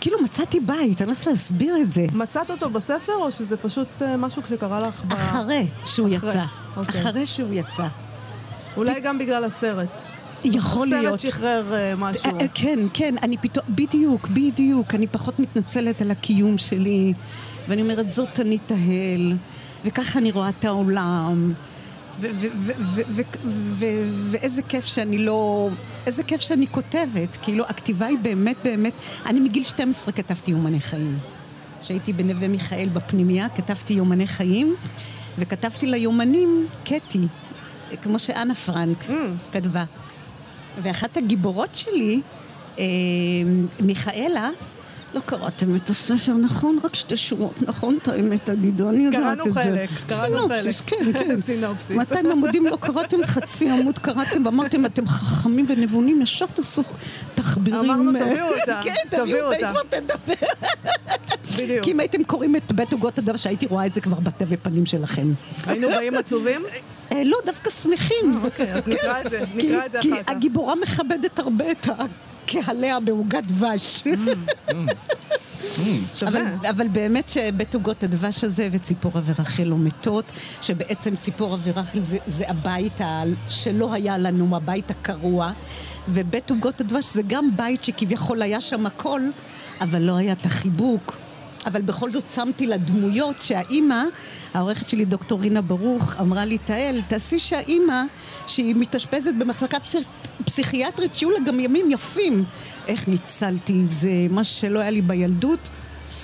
[0.00, 2.06] כאילו מצאתי בית, אני לא יודעת להסביר את זה.
[2.12, 5.12] מצאת אותו בספר, או שזה פשוט אה, משהו שקרה לך ב...
[5.12, 6.44] אחרי שהוא אחרי, יצא.
[6.76, 7.00] אוקיי.
[7.00, 7.86] אחרי שהוא יצא.
[8.76, 10.02] אולי גם בגלל הסרט.
[10.44, 11.14] יכול להיות.
[11.14, 12.30] הסרט שחרר אה, משהו.
[12.40, 17.12] אה, כן, כן, אני פתאום, בדיוק, בדיוק, אני פחות מתנצלת על הקיום שלי,
[17.68, 19.32] ואני אומרת, זאת אני תהל,
[19.84, 21.52] וככה אני רואה את העולם,
[24.30, 25.68] ואיזה כיף שאני לא...
[26.06, 28.92] איזה כיף שאני כותבת, כאילו, הכתיבה היא באמת באמת...
[29.26, 31.18] אני מגיל 12 כתבתי יומני חיים.
[31.80, 34.74] כשהייתי בנווה מיכאל בפנימייה, כתבתי יומני חיים,
[35.38, 37.20] וכתבתי ליומנים קטי,
[38.02, 39.12] כמו שאנה פרנק Mm.
[39.52, 39.84] כתבה.
[40.82, 42.20] ואחת הגיבורות שלי,
[42.78, 42.84] אה,
[43.80, 44.50] מיכאלה,
[45.14, 46.78] לא קראתם את הספר, נכון?
[46.84, 47.98] רק שתי שורות, נכון?
[48.02, 49.60] את האמת תגידו, אני יודעת קראנו את זה.
[49.60, 50.88] חלק, קראנו סינופסיס, חלק.
[50.90, 51.40] כן, כן.
[51.46, 51.96] סינופסיס.
[51.96, 56.82] 200 עמודים לא קראתם, חצי עמוד קראתם, ואמרתם, אתם חכמים ונבונים, ישר תעשו
[57.34, 57.80] תחבירים.
[57.80, 60.34] אמרנו, תביאו אותה, כן, תביאו תביאו אותה, כבר תדבר.
[61.58, 61.84] בדיוק.
[61.84, 64.86] כי אם הייתם קוראים את בית עוגות הדבר, שהייתי רואה את זה כבר בתווי פנים
[64.86, 65.32] שלכם.
[65.66, 66.62] היינו באים עצובים?
[67.12, 68.40] אה, לא, דווקא שמחים.
[68.44, 70.30] אוקיי, אז נקרא את זה, כי- נקרא את זה כי אחר כך.
[70.30, 71.86] הגיבורה מכבדת הרבה את
[72.46, 74.02] קהליה בעוגת דבש.
[76.14, 76.30] שווה.
[76.30, 80.32] אבל, אבל באמת שבית עוגות הדבש הזה וציפורה ורחל לא מתות,
[80.62, 85.50] שבעצם ציפורה ורחל זה, זה הבית ה, שלא היה לנו, הבית הקרוע,
[86.08, 89.20] ובית עוגות הדבש זה גם בית שכביכול היה שם הכל,
[89.80, 91.16] אבל לא היה את החיבוק.
[91.66, 94.02] אבל בכל זאת שמתי לה דמויות שהאימא,
[94.54, 98.02] העורכת שלי דוקטור רינה ברוך, אמרה לי, תהל, תעשי שהאימא,
[98.46, 100.04] שהיא מתאשפזת במחלקה פסיכ...
[100.44, 102.44] פסיכיאטרית, שיהיו לה גם ימים יפים.
[102.88, 105.68] איך ניצלתי את זה, מה שלא היה לי בילדות,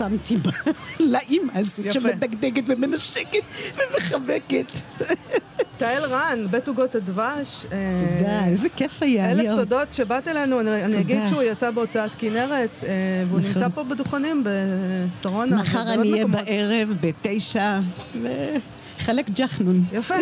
[0.01, 0.51] שמתי בה
[1.13, 1.93] לאימא הזאת.
[1.93, 3.43] שמדגדגת ומנשקת
[3.77, 4.67] ומחבקת.
[5.77, 7.67] תהל רן, בית עוגות הדבש.
[7.73, 9.57] אה, תודה, איזה כיף היה אלף היום.
[9.59, 11.01] תודות שבאת אלינו, אני, אני.
[11.01, 12.89] אגיד שהוא יצא בהוצאת כנרת, אה,
[13.29, 13.53] והוא נכון.
[13.53, 15.57] נמצא פה בדוכנים בשרונה.
[15.57, 16.27] מחר אני אהיה.
[16.27, 17.81] בערב בתשע,
[19.01, 19.85] חלק ג'חנון.
[19.93, 20.15] יפה.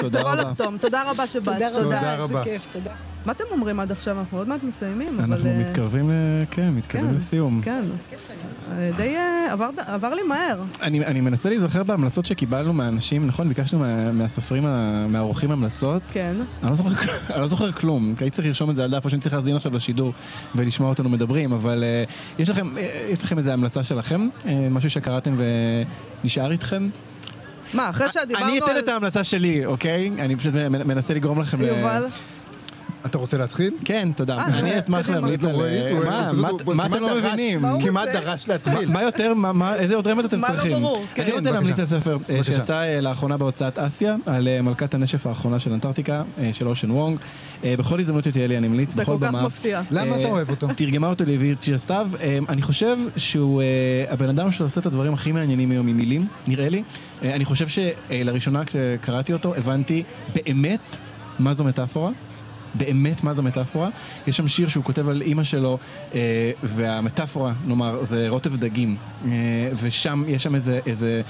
[0.00, 0.34] תודה רבה.
[0.34, 0.78] לחתום.
[0.78, 1.44] תודה רבה שבאת.
[1.44, 2.38] תודה תודה רבה.
[2.38, 2.90] איזה כיף, תודה.
[3.26, 4.18] מה אתם אומרים עד עכשיו?
[4.18, 5.32] אנחנו עוד מעט מסיימים, אבל...
[5.32, 6.14] אנחנו אה, מתקרבים, ל-
[6.50, 7.60] כן, מתקרבים כן, לסיום.
[7.64, 7.84] כן.
[8.78, 10.62] אה, די אה, עבר- עבר לי מהר.
[10.82, 13.48] אני, אני מנסה להיזכר בהמלצות שקיבלנו מהאנשים, נכון?
[13.48, 14.62] ביקשנו מה, מהסופרים,
[15.08, 16.02] מהאורחים המלצות.
[16.12, 16.34] כן.
[16.62, 16.90] אני לא, זוכר,
[17.34, 19.34] אני לא זוכר כלום, כי הייתי צריך לרשום את זה על דף, או שאני צריך
[19.34, 20.12] להאזין עכשיו לשידור
[20.54, 21.84] ולשמוע אותנו מדברים, אבל
[22.38, 22.74] יש, לכם,
[23.08, 24.28] יש לכם איזה המלצה שלכם?
[24.70, 25.36] משהו שקראתם
[26.24, 26.88] ונשאר איתכם?
[27.74, 28.78] מה, אחרי שדיברנו אני אתן על...
[28.78, 30.10] את ההמלצה שלי, אוקיי?
[30.18, 31.64] אני פשוט מנסה לגרום לכם ל...
[31.64, 32.06] יובל,
[33.06, 33.74] אתה רוצה להתחיל?
[33.84, 34.38] כן, תודה.
[34.38, 35.20] אה, אני אשמח קדימה.
[35.20, 35.54] להמליץ על...
[35.54, 37.60] הוא- מה, אתם לא מבינים?
[37.84, 38.20] כמעט רוצה?
[38.20, 38.88] דרש להתחיל.
[38.90, 39.32] מה יותר,
[39.78, 40.72] איזה עוד רמז אתם מה לא צריכים?
[40.82, 41.04] ברור?
[41.14, 41.22] כן.
[41.22, 41.54] אני רוצה בבקשה.
[41.60, 42.44] להמליץ על ספר אה.
[42.44, 46.90] שיצא אה, לאחרונה בהוצאת אסיה, על אה, מלכת הנשף האחרונה של אנטארקטיקה, אה, של אושן
[46.90, 47.18] וונג.
[47.64, 49.46] אה, בכל הזדמנות שתהיה לי אני אמליץ, זה בכל כל כך במה.
[49.46, 49.82] מפתיע.
[49.90, 50.68] למה אתה אה, אוהב אותו?
[50.76, 52.08] תרגמה אותו לעברית שיר סתיו.
[52.20, 53.66] אה, אני חושב שהוא אה,
[54.12, 56.82] הבן אדם שעושה את הדברים הכי מעניינים היום עם מילים, נראה לי.
[57.22, 60.02] אה, אני חושב שלראשונה כשקראתי אותו הבנתי
[60.34, 60.96] באמת
[61.38, 62.10] מה זו מטאפורה.
[62.74, 63.88] באמת מה זו מטאפורה.
[64.26, 65.78] יש שם שיר שהוא כותב על אימא שלו,
[66.14, 68.96] אה, והמטאפורה, נאמר, זה רוטב דגים.
[69.26, 69.30] אה,
[69.82, 71.22] ושם, יש שם איזה, איזה...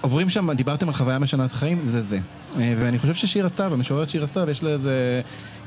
[0.00, 2.18] עוברים שם, דיברתם על חוויה משנת חיים, זה זה.
[2.60, 5.20] אה, ואני חושב ששיר הסתיו, המשוררת שיר הסתיו, יש לה איזה...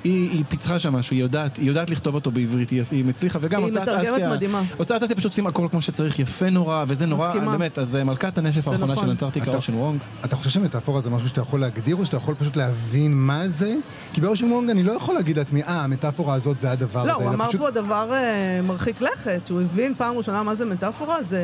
[0.04, 3.40] היא, היא פיצחה שם משהו, היא יודעת, היא יודעת לכתוב אותו בעברית, היא, היא מצליחה,
[3.42, 4.62] וגם היא הוצאת מתרגמת אסיה, מדהימה.
[4.78, 7.52] הוצאת אסיה פשוט שים הכל כמו שצריך, יפה נורא, וזה נורא, מסכימה.
[7.52, 9.06] באמת, אז אה, מלכת הנשף האחרונה נכון.
[9.06, 10.00] של אנטארקטיקה, אתה- אושן וונג.
[10.26, 13.76] אתה חושב שמטאפורה זה משהו שאתה יכול להגדיר, או שאתה יכול פשוט להבין מה זה?
[14.14, 17.10] כי באושן וונג אני לא יכול להגיד לעצמי, אה, המטאפורה הזאת זה הדבר הזה.
[17.10, 20.66] לא, הוא אמר פשוט- פה דבר אה, מרחיק לכת, שהוא הבין פעם ראשונה מה זה
[20.66, 21.42] מטאפורה, זה...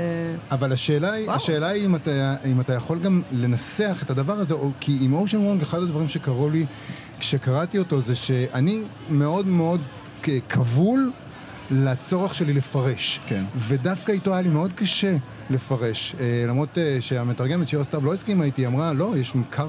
[0.52, 1.30] אבל השאלה היא.
[1.32, 2.12] השאלה היא אם אתה,
[2.46, 6.08] אם אתה יכול גם לנסח את הדבר הזה, או, כי עם אושן וונג, אחד הדברים
[6.08, 6.66] שקרו לי
[7.20, 9.82] כשקראתי אותו, זה שאני מאוד מאוד
[10.50, 11.12] כבול
[11.72, 13.20] לצורך שלי לפרש.
[13.26, 13.44] כן.
[13.56, 15.18] ודווקא איתו היה לי מאוד קשה
[15.50, 16.16] לפרש.
[16.20, 19.68] אה, למרות אה, שהמתרגמת שירה סתיו לא הסכימה איתי, אמרה, לא, יש כר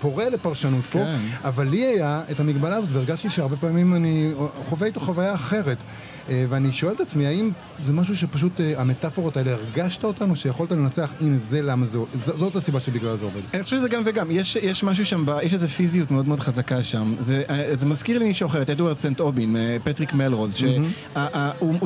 [0.00, 1.16] פורה לפרשנות פה, כן.
[1.44, 4.32] אבל לי היה את המגבלה הזאת, והרגשתי שהרבה פעמים אני
[4.68, 5.78] חווה איתו חוויה אחרת.
[6.28, 7.50] אה, ואני שואל את עצמי, האם
[7.82, 12.38] זה משהו שפשוט המטאפורות האלה, הרגשת אותן, או שיכולת לנסח, הנה זה למה זה, ז-
[12.38, 13.40] זאת הסיבה שבגלל זה עובד.
[13.54, 16.82] אני חושב שזה גם וגם, יש, יש משהו שם, יש איזו פיזיות מאוד מאוד חזקה
[16.82, 17.14] שם.
[17.20, 17.42] זה,
[17.74, 20.70] זה מזכיר לי מישהו אחר, את אדוארד סנט אובין, פטריק מלרוז, שהוא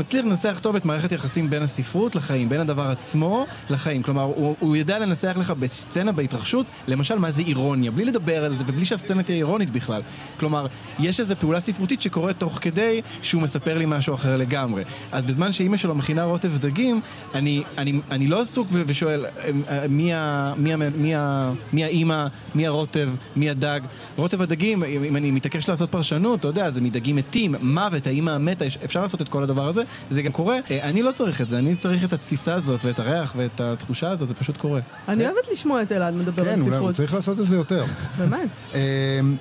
[0.01, 4.03] הצליח לנסח טוב את מערכת היחסים בין הספרות לחיים, בין הדבר עצמו לחיים.
[4.03, 8.57] כלומר, הוא, הוא יודע לנסח לך בסצנה, בהתרחשות, למשל מה זה אירוניה, בלי לדבר על
[8.57, 10.03] זה ובלי שהסצנה תהיה אירונית בכלל.
[10.39, 10.67] כלומר,
[10.99, 14.85] יש איזו פעולה ספרותית שקורית תוך כדי שהוא מספר לי משהו אחר לגמרי.
[15.13, 17.01] אז בזמן שאימא שלו מכינה רוטב דגים,
[17.35, 19.31] אני, אני, אני לא עסוק ושואל אה,
[19.69, 23.81] אה, מי, ה, מי, ה, מי, ה, מי האימא, מי הרוטב, מי הדג.
[24.17, 28.65] רוטב הדגים, אם, אני מתעקש לעשות פרשנות, אתה יודע, זה מדגים מתים, מוות, האימא המתה,
[28.85, 30.59] אפשר לעשות את כל הדבר הזה, זה גם קורה.
[30.71, 34.11] אה, אני לא צריך את זה, אני צריך את התסיסה הזאת ואת הריח ואת התחושה
[34.11, 34.81] הזאת, זה פשוט קורה.
[35.09, 36.95] אני אוהבת לשמוע את אלעד מדבר על כן, אולי הוא ספרות.
[36.95, 37.85] צריך לעשות את זה יותר.
[38.19, 38.49] באמת.
[38.75, 39.37] אמ,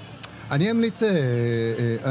[0.51, 1.15] אני אמליץ, אה, אה,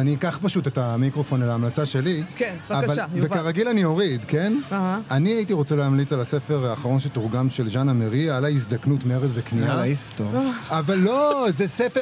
[0.00, 2.22] אני אקח פשוט את המיקרופון אל ההמלצה שלי.
[2.36, 3.26] כן, בבקשה, אבל- יובל.
[3.38, 4.52] וכרגיל אני אוריד, כן?
[4.72, 4.98] אהה.
[5.10, 9.68] אני הייתי רוצה להמליץ על הספר האחרון שתורגם של ז'אנה מרי, על ההזדקנות, מרד וכניעה.
[9.68, 10.32] יאללה, היסטור.
[10.70, 12.00] אבל לא, זה ספר,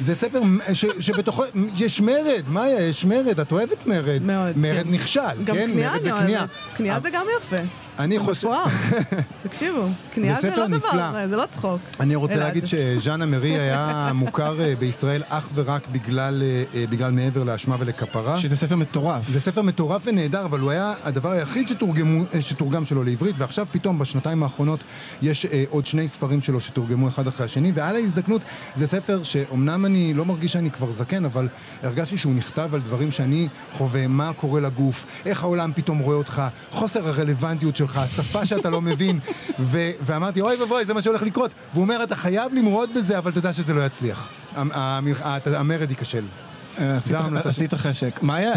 [0.00, 0.40] זה ספר
[0.72, 1.42] ש, שבתוכו,
[1.76, 4.22] יש מרד, מאיה, יש מרד, את אוהבת מרד.
[4.22, 4.90] מאוד, מרד כן.
[4.90, 5.70] נכשל, גם כן?
[5.72, 6.36] כניעה מרד אני.
[6.36, 6.50] אוהבת.
[6.76, 7.56] כניעה זה גם יפה.
[8.04, 8.48] אני חושב...
[8.48, 8.64] מפואר.
[9.48, 10.90] תקשיבו, כניעה זה לא נפלא.
[10.92, 11.80] דבר, זה לא צחוק.
[12.00, 12.36] אני רוצה.
[12.36, 17.76] להגיד שז'אנה מרי היה מוכר אה, בישראל אך ורק בגלל, אה, אה, בגלל מעבר לאשמה
[17.78, 18.38] ולכפרה.
[18.38, 19.28] שזה ספר מטורף.
[19.28, 23.66] זה ספר מטורף ונהדר, אבל הוא היה הדבר היחיד שתורגמו, אה, שתורגם שלו לעברית, ועכשיו
[23.72, 24.84] פתאום בשנתיים האחרונות
[25.22, 28.42] יש עוד שני ספרים שלו שתורגמו אחד אחרי השני, ועל ההזדקנות
[28.76, 31.48] זה ספר שאומנם אני לא מרגיש שאני כבר זקן, אבל
[31.82, 36.42] הרגשתי שהוא נכתב על דברים שאני חווה, מה קורה לגוף, איך העולם פתאום רואה אותך,
[36.70, 39.18] חוסר הרלוונטיות שלך, השפה שאתה לא מבין,
[39.58, 41.50] ו- ואמרתי, אוי ואבוי, זה מה שהולך לקרות.
[41.72, 44.28] והוא אומר, אתה חייב למרוד בזה, אבל תדע שזה לא יצליח.
[45.46, 46.24] המרד ייכשל.
[47.44, 48.18] עשית- חשק.
[48.22, 48.52] מאיה,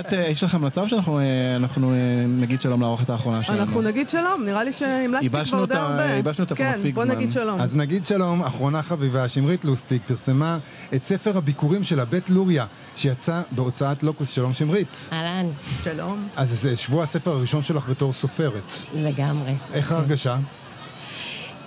[0.00, 1.24] את, אה, יש לך המלצה או שאנחנו אה,
[1.56, 1.96] אנחנו, אה,
[2.28, 3.58] נגיד שלום לאורחת האחרונה שלנו?
[3.62, 6.04] אנחנו נגיד שלום, נראה לי שהמלצתי כבר די הרבה.
[6.04, 7.14] ייבשנו אותה פה כן, מספיק בוא זמן.
[7.14, 7.60] נגיד שלום.
[7.60, 10.58] אז נגיד שלום, אחרונה חביבה, שמרית לוסטיק פרסמה
[10.94, 12.66] את ספר הביקורים שלה, בית לוריה,
[12.96, 14.30] שיצא בהוצאת לוקוס.
[14.30, 15.08] שלום שמרית.
[15.12, 15.46] אהלן,
[15.84, 16.28] שלום.
[16.36, 18.72] אז זה שבוע הספר הראשון שלך בתור סופרת.
[18.94, 19.54] לגמרי.
[19.72, 20.36] איך ההרגשה?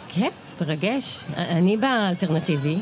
[0.08, 1.24] כיף, מרגש.
[1.38, 2.80] אני באלטרנטיבי,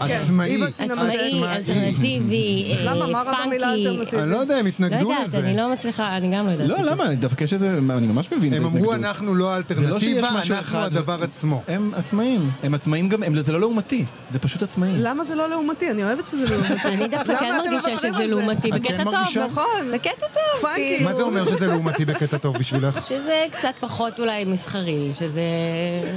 [0.00, 0.50] עצמאי.
[0.50, 0.94] היא בסינמה.
[0.94, 3.06] עצמאי, אלטרנטיבי, אה, למה?
[3.06, 3.88] מה רע במילה פאנקי.
[3.88, 4.22] אלטרנטיבי?
[4.22, 5.38] אני לא יודע, הם לא התנגדו יודעת, לזה.
[5.38, 6.68] אני לא מצליחה, אני גם לא יודעת.
[6.68, 7.14] לא, למה?
[7.14, 7.78] דווקא יש איזה...
[7.90, 8.94] אני ממש מבין את הם אמרו.
[8.94, 10.78] אנחנו לא זה לא האלטרנטיבה, משהו אנחנו.
[10.78, 11.62] הדבר עצמו.
[11.68, 12.50] הם עצמאים.
[12.62, 14.04] הם עצמאים גם, זה לא לעומתי.
[14.30, 14.88] זה פשוט עצמאי.
[14.98, 15.90] למה זה לא לעומתי?
[15.90, 16.88] אני אוהבת שזה לעומתי.
[16.88, 18.26] אני דווקא כן מרגישה שזה?
[18.26, 19.14] לעומתי, את בקטע כן טוב.
[19.14, 19.46] מרגישה?
[19.46, 19.90] נכון.
[19.94, 20.60] בקטע טוב.
[20.62, 20.96] פאנקי.
[20.96, 21.10] כאילו.
[21.10, 23.06] מה זה אומר שזה לעומתי בקטע טוב בשבילך?
[23.06, 25.42] שזה קצת פחות אולי מסחרי, שזה...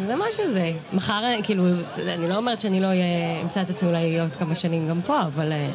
[0.08, 0.72] זה מה שזה.
[0.94, 1.64] מחר, כאילו,
[1.98, 2.88] אני לא אומרת שאני לא
[3.44, 5.70] אמצא את עצמי אולי עוד כמה שנים גם פה, אבל אה,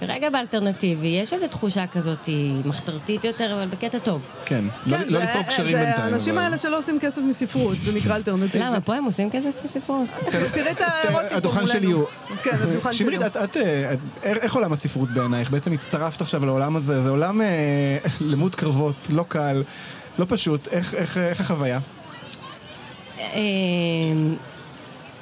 [0.00, 2.28] כרגע באלטרנטיבי יש איזו תחושה כזאת
[2.64, 4.26] מחתרתית יותר, אבל בקטע טוב.
[4.44, 4.64] כן.
[4.86, 6.12] לא כן, לא זה- ליצור קשרים זה בינתיים.
[6.12, 8.64] האנשים אבל- האלה שלא עושים כסף מספרות, זה נקרא אלטרנטיבי.
[8.64, 10.08] למה, פה הם עושים כסף בספרות?
[10.54, 12.04] תראי את האירוטים פה הדוכן מולנו.
[12.42, 12.56] כן,
[12.92, 13.26] שמרית, הוא.
[13.26, 15.50] את, את, אה, את, איך איך עולם הספרות בעינייך?
[15.50, 17.46] בעצם הצטרפת עכשיו לעולם הזה, זה עולם אה,
[18.20, 19.62] למוד קרבות, לא קל,
[20.18, 21.78] לא פשוט, איך, איך, איך החוויה?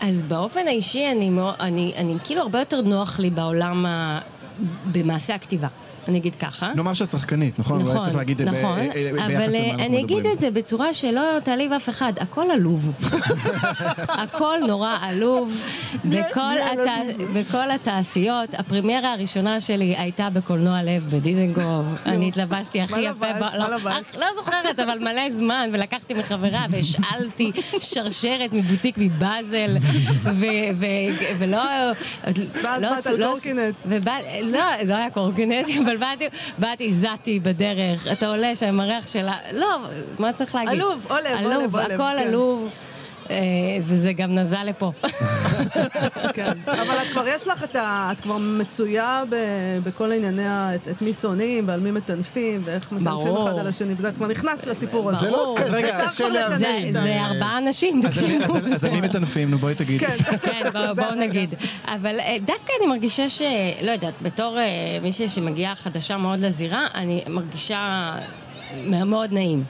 [0.01, 1.31] אז באופן האישי אני,
[1.61, 4.21] אני, אני כאילו הרבה יותר נוח לי בעולם, ה...
[4.93, 5.69] במעשה הכתיבה.
[6.09, 6.73] אני אגיד ככה.
[6.77, 7.81] נאמר שאת שחקנית, נכון?
[7.81, 10.27] אולי נכון, צריך להגיד ב- נכון, אה, ביחס אבל אה, אני אגיד.
[10.27, 12.91] את זה בצורה שלא תעליב אף אחד, הכל עלוב.
[14.23, 15.53] הכל נורא עלוב.
[16.05, 16.41] בכל,
[16.73, 17.15] הת...
[17.35, 21.85] בכל התעשיות, הפרימיירה הראשונה שלי הייתה בקולנוע לב בדיזנגוף.
[22.07, 23.11] אני התלבשתי הכי יפה.
[23.29, 23.37] לבשת?
[23.37, 23.77] ב- מה לא,
[24.21, 29.77] לא זוכרת, אבל מלא זמן, ולקחתי מחברה והשאלתי שרשרת מבוטיק מבאזל,
[30.23, 30.31] ו-
[30.79, 30.87] ו-
[31.39, 31.63] ולא...
[32.63, 33.75] ואז לא באת על לא קורקינט.
[34.43, 36.29] לא, לא היה קורקינט, אבל באתי,
[36.59, 39.79] באתי, זעתי בדרך, אתה עולה שם הריח שלה, לא,
[40.19, 40.73] מה צריך להגיד?
[40.73, 42.29] עלוב, עולב, עולב, עלוב, עולב, הכל כן.
[42.29, 42.69] עלוב,
[43.87, 44.93] וזה גם נזל לפה.
[46.35, 46.53] כן.
[46.67, 48.09] אבל את כבר יש לך את ה...
[48.13, 49.37] את כבר מצויה ב-
[49.85, 50.71] בכל ענייני ה...
[50.75, 53.49] את- את מי שונאים ועל מי מטנפים ואיך מטנפים ברור.
[53.51, 53.95] אחד על השני.
[53.99, 55.21] ואת כבר נכנסת לסיפור הזה.
[55.21, 55.55] זה לא.
[55.59, 56.93] כזה קשה להבין.
[56.93, 58.57] זה, ארבעה אנשים, תקשיבו.
[58.73, 60.07] אז- אני מטנפים, נו בואי תגידי.
[60.07, 60.17] כן.
[60.43, 61.55] כן, בוא- בואו נגיד.
[61.87, 63.43] אבל אה, דווקא אני מרגישה ש...
[63.83, 64.65] לא יודעת, בתור אה,
[65.03, 68.13] מישהי שמגיעה חדשה מאוד לזירה, אני מרגישה
[68.87, 69.65] מאוד נעים.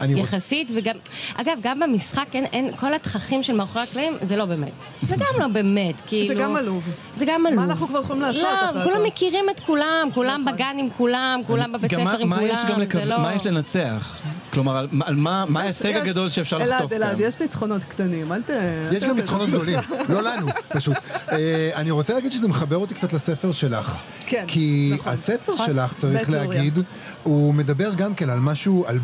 [0.00, 0.94] אני רוצ- יחסית, וגם,
[1.34, 4.72] אגב, גם במשחק אין, אין, כל התככים של מאחורי הקלעים, זה לא באמת.
[5.08, 6.40] זה גם לא באמת, כאילו...
[6.40, 6.82] גם עלוב.
[7.14, 7.58] זה גם עלוב.
[7.60, 8.42] מה אנחנו כבר יכולים לעשות
[8.74, 8.84] לא?
[8.84, 10.54] כולם מכירים את כולם, כולם נכון.
[10.54, 13.04] בגן עם כולם, כולם בבית גם מה- ספר עם מה כולם, יש גם לקב- זה
[13.04, 13.18] לא...
[13.20, 14.18] מה יש לנצח?
[14.52, 16.96] כלומר, על- על מה מה ההישג יש- הגדול שאפשר לחטוף אלעד, כאן?
[17.02, 18.50] אלעד, יש ניצחונות קטנים, אל ת...
[18.92, 19.52] יש גם ניצחונות זה.
[19.56, 19.78] גדולים,
[20.08, 20.96] לא לנו, פשוט.
[21.32, 23.96] אה, אני רוצה להגיד שזה מחבר אותי קצת לספר שלך.
[24.26, 25.12] כן, כי נכון.
[25.12, 25.66] הספר נכון.
[25.66, 26.30] שלך, צריך.
[26.30, 26.78] להגיד,
[27.26, 28.98] הוא מדבר גם כן על משהו, על-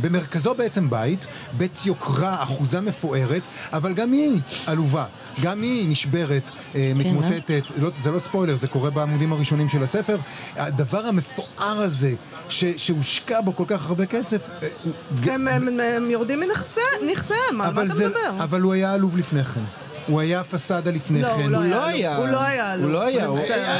[0.00, 1.26] במרכזו בעצם בית,
[1.56, 3.42] בית יוקרה, אחוזה מפוארת,
[3.72, 5.04] אבל גם היא עלובה.
[5.42, 10.16] גם היא נשברת, אה, מתמוטטת, לא, זה לא ספוילר, זה קורה בעמודים הראשונים של הספר.
[10.56, 11.46] הדבר המפואר
[11.80, 12.14] הזה,
[12.48, 16.86] ש, שהושקע בו כל כך הרבה כסף, אה, הוא ג- הם- הם הם יורדים מנכסיהם,
[17.60, 18.44] על מה אתה זה- מדבר?
[18.44, 19.60] אבל הוא היה עלוב לפני כן.
[20.06, 21.42] הוא היה פסאדה לפני לא, כן.
[21.42, 21.84] הוא לא הוא היה לא.
[21.86, 22.16] היה.
[22.16, 22.74] הוא לא היה.
[22.74, 23.28] הוא לא היה.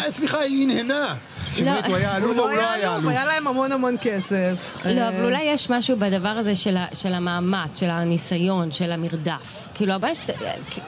[0.07, 1.15] אה, סליחה, היא הנהנה.
[1.55, 4.77] שמרית, הוא היה הוא או הוא לא היה עלוב, היה להם המון המון כסף.
[4.85, 6.57] לא, אה, אבל אולי יש משהו בדבר הזה
[6.95, 9.69] של, המאמץ, של הניסיון, של המרדף.
[9.75, 10.15] כאילו, הבעיה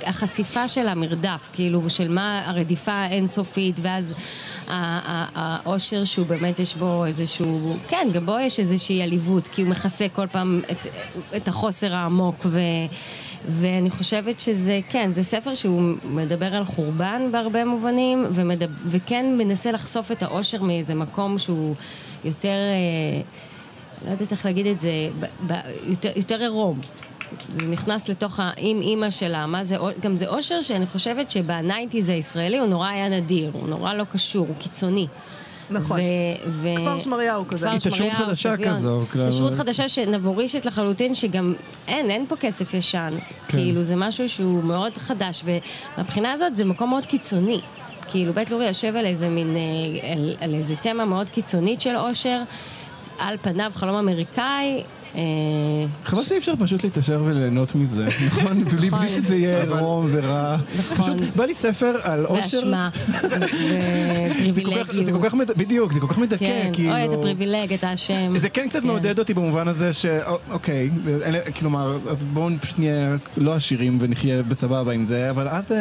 [0.02, 4.14] החשיפה של המרדף, כאילו, של מה הרדיפה האינסופית, ואז
[4.68, 10.06] האושר שהוא באמת יש בו איזשהו, כן, גם בו יש איזושהי עליבות, כי הוא מכסה
[10.12, 10.86] כל פעם את,
[11.36, 12.58] את החוסר העמוק, ו...
[13.48, 19.72] ואני חושבת שזה, כן, זה ספר שהוא מדבר על חורבן בהרבה מובנים, ומדבר, וכן מנסה
[19.72, 21.74] לחשוף את האושר מאיזה מקום שהוא
[22.24, 23.22] יותר, אה,
[24.06, 25.54] לא יודעת איך להגיד את זה, ב, ב,
[26.16, 26.80] יותר, עירום.
[27.54, 32.58] זה נכנס לתוך האם אימא שלה, מה זה, גם זה אושר שאני חושבת שבניינטיז הישראלי
[32.58, 35.06] הוא נורא היה נדיר, הוא נורא לא קשור, הוא קיצוני.
[35.70, 36.00] נכון.
[36.00, 37.66] ו- ו- כפר שמריהו כזה.
[37.66, 38.74] כפר התעשרות שמריהו, חדשה שוויון.
[38.74, 41.54] כזו, התעשרות חדשה שנבורישית לחלוטין, שגם
[41.88, 43.14] אין, אין פה כסף ישן.
[43.48, 43.58] כן.
[43.58, 45.44] כאילו, זה משהו שהוא מאוד חדש,
[45.98, 47.60] ומבחינה הזאת זה מקום מאוד קיצוני.
[48.10, 51.96] כאילו, בית לורי יושב על איזה מין, אה, על, על איזה תמה מאוד קיצונית של
[51.96, 52.42] אושר,
[53.18, 54.82] על פניו חלום אמריקאי.
[55.14, 55.20] אה,
[56.04, 58.58] חבל שאי אפשר פשוט להתעשר וליהנות מזה, נכון?
[58.58, 59.00] בלי נכון.
[59.00, 60.56] בלי שזה יהיה עירום ורע.
[60.78, 60.96] נכון.
[60.96, 62.56] פשוט בא לי ספר על אושר.
[62.56, 63.32] ואשמה, כך-
[64.30, 65.06] ופריבילגיות.
[65.06, 66.92] זה כל כך מד- בדיוק, זה כל כך מדכא, כן, כאילו...
[66.92, 68.32] אוי, אתה פריבילג, אתה אשם.
[68.40, 70.06] זה כן קצת מעודד אותי במובן הזה ש...
[70.50, 70.90] אוקיי,
[71.58, 75.72] כלומר, אז בואו פשוט נהיה לא עשירים ונחיה בסבבה עם זה, אבל אז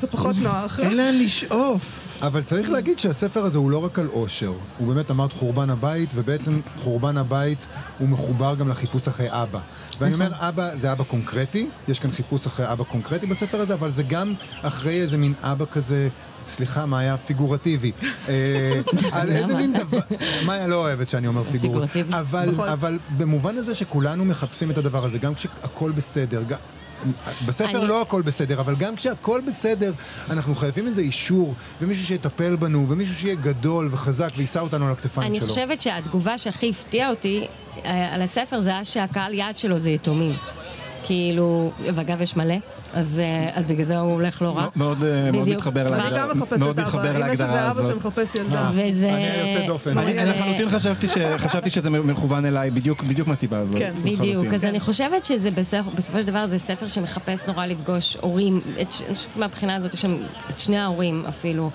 [0.00, 0.80] זה פחות נוח.
[0.80, 2.05] אין לאן לשאוף.
[2.22, 6.10] אבל צריך להגיד שהספר הזה הוא לא רק על אושר, הוא באמת אמרת חורבן הבית,
[6.14, 7.66] ובעצם חורבן הבית
[7.98, 9.60] הוא מחובר גם לחיפוש אחרי אבא.
[10.00, 13.90] ואני אומר, אבא זה אבא קונקרטי, יש כאן חיפוש אחרי אבא קונקרטי בספר הזה, אבל
[13.90, 16.08] זה גם אחרי איזה מין אבא כזה,
[16.46, 17.92] סליחה, מאיה, פיגורטיבי.
[18.28, 18.80] אה,
[19.12, 19.98] על איזה מין דבר,
[20.46, 21.60] מאיה לא אוהבת שאני אומר פיגור.
[21.60, 22.18] פיגורטיבי.
[22.18, 22.68] אבל, נכון.
[22.68, 26.42] אבל במובן הזה שכולנו מחפשים את הדבר הזה, גם כשהכול בסדר.
[27.46, 29.92] בספר אני- לא הכל בסדר, אבל גם כשהכל בסדר,
[30.30, 35.26] אנחנו חייבים איזה אישור, ומישהו שיטפל בנו, ומישהו שיהיה גדול וחזק ויישא אותנו על הכתפיים
[35.30, 35.48] אני שלו.
[35.48, 37.46] חושבת שהתגובה שהכי הפתיעה אותי
[37.84, 40.36] אה, על הספר זה היה שהקהל יעד שלו זה יתומים.
[41.04, 42.54] כאילו, ואגב יש מלא,
[42.96, 44.68] אז, אה, אז בגלל זה הוא הולך לא רע.
[44.76, 45.30] מאוד, אה.
[45.32, 46.08] מתחבר להגדרה.
[46.08, 47.92] אני גם מחפשת מאוד אבא, מתחבר אם יש להגדרה איזה אבא הזאת.
[47.92, 48.70] שמחפש ילדה.
[48.74, 49.14] וזה...
[49.14, 49.98] אני היוצא דופן.
[49.98, 50.68] אני לחלוטין
[51.38, 53.78] חשבתי שזה מכוון אליי בדיוק בדיוק מהסיבה הזאת.
[53.78, 53.92] כן.
[54.04, 54.46] בדיוק.
[54.54, 58.60] אז אני חושבת שזה בספר, בסופו של דבר זה ספר שמחפש נורא לפגוש הורים,
[59.36, 60.16] מהבחינה הזאת יש שם
[60.50, 61.70] את שני ההורים אפילו, אה,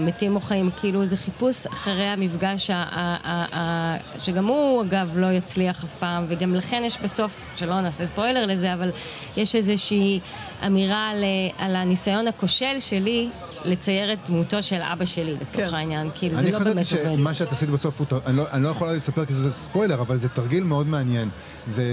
[0.00, 5.12] מתים או חיים, כאילו זה חיפוש אחרי המפגש, ה, ה, ה, ה, שגם הוא אגב
[5.16, 8.90] לא יצליח אף פעם, וגם לכן יש בסוף, שלא נעשה ספוילר לזה, אבל
[9.36, 10.20] יש איזושהי
[10.66, 13.28] אמירה על, אה, על הניסיון הכושל שלי
[13.64, 15.74] לצייר את דמותו של אבא שלי לצורך כן.
[15.74, 17.16] העניין, כאילו זה אני לא חשבתי באמת עובד.
[17.22, 20.16] שמה שאת עשית בסוף, הוא אני לא- אני לא יכולה לספר כי זה ספוילר, אבל
[20.18, 21.28] זה תרגיל מאוד מעניין.
[21.66, 21.84] זה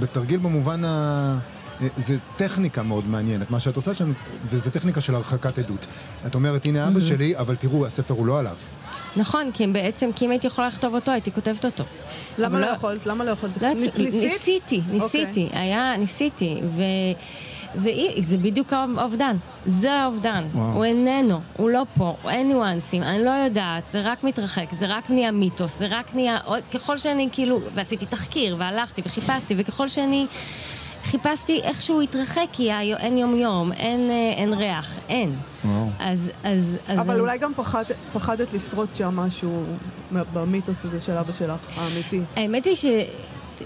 [0.00, 1.38] בתרגיל במובן ה...
[1.96, 4.12] זה טכניקה מאוד מעניינת, מה שאת עושה שם,
[4.44, 5.86] וזה טכניקה של הרחקת עדות.
[6.26, 8.56] את אומרת, הנה אבא שלי, אבל תראו, הספר הוא לא עליו.
[9.16, 11.84] נכון, כי בעצם, כי אם הייתי יכולה לכתוב אותו, הייתי כותבת אותו.
[12.38, 13.06] למה לא לא- יכולת?
[13.06, 13.62] למה לא יכולת?
[13.62, 16.82] לא, ניס- יצא- ניסיתי, ניסיתי, היה, ניסיתי, ו...
[17.76, 20.72] וזה בדיוק האובדן, זה האובדן, וואו.
[20.72, 25.10] הוא איננו, הוא לא פה, אין ניואנסים, אני לא יודעת, זה רק מתרחק, זה רק
[25.10, 30.26] נהיה מיתוס, זה רק נהיה, עוד- ככל שאני כאילו, ועשיתי תחקיר, והלכתי וחיפשתי, וככל שאני
[31.10, 35.36] חיפשתי איך שהוא התרחק, כי היה- אין יום יום, אין, אה, אין ריח, אין.
[35.64, 35.86] וואו.
[35.98, 37.00] אז, אז, אז...
[37.00, 39.62] אבל אני- אולי גם פחד- פחדת לשרוד שם משהו
[40.12, 42.20] במיתוס הזה של אבא שלך, האמיתי.
[42.36, 42.84] האמת היא ש...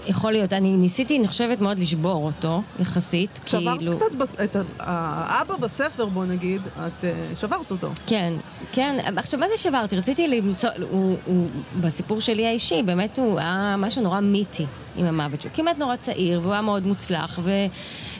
[0.07, 3.95] יכול להיות, אני ניסיתי, אני חושבת, מאוד לשבור אותו, יחסית, שברת כאילו...
[3.97, 7.89] קצת, בס- את האבא בספר, בוא נגיד, את אה, שברת אותו.
[8.07, 8.33] כן,
[8.71, 9.95] כן, עכשיו מה זה שברתי?
[9.97, 11.47] רציתי למצוא, הוא, הוא,
[11.81, 14.65] בסיפור שלי האישי, באמת הוא היה משהו נורא מיתי
[14.95, 15.51] עם המוות שלו.
[15.53, 17.51] כמעט נורא צעיר, והוא היה מאוד מוצלח, ו,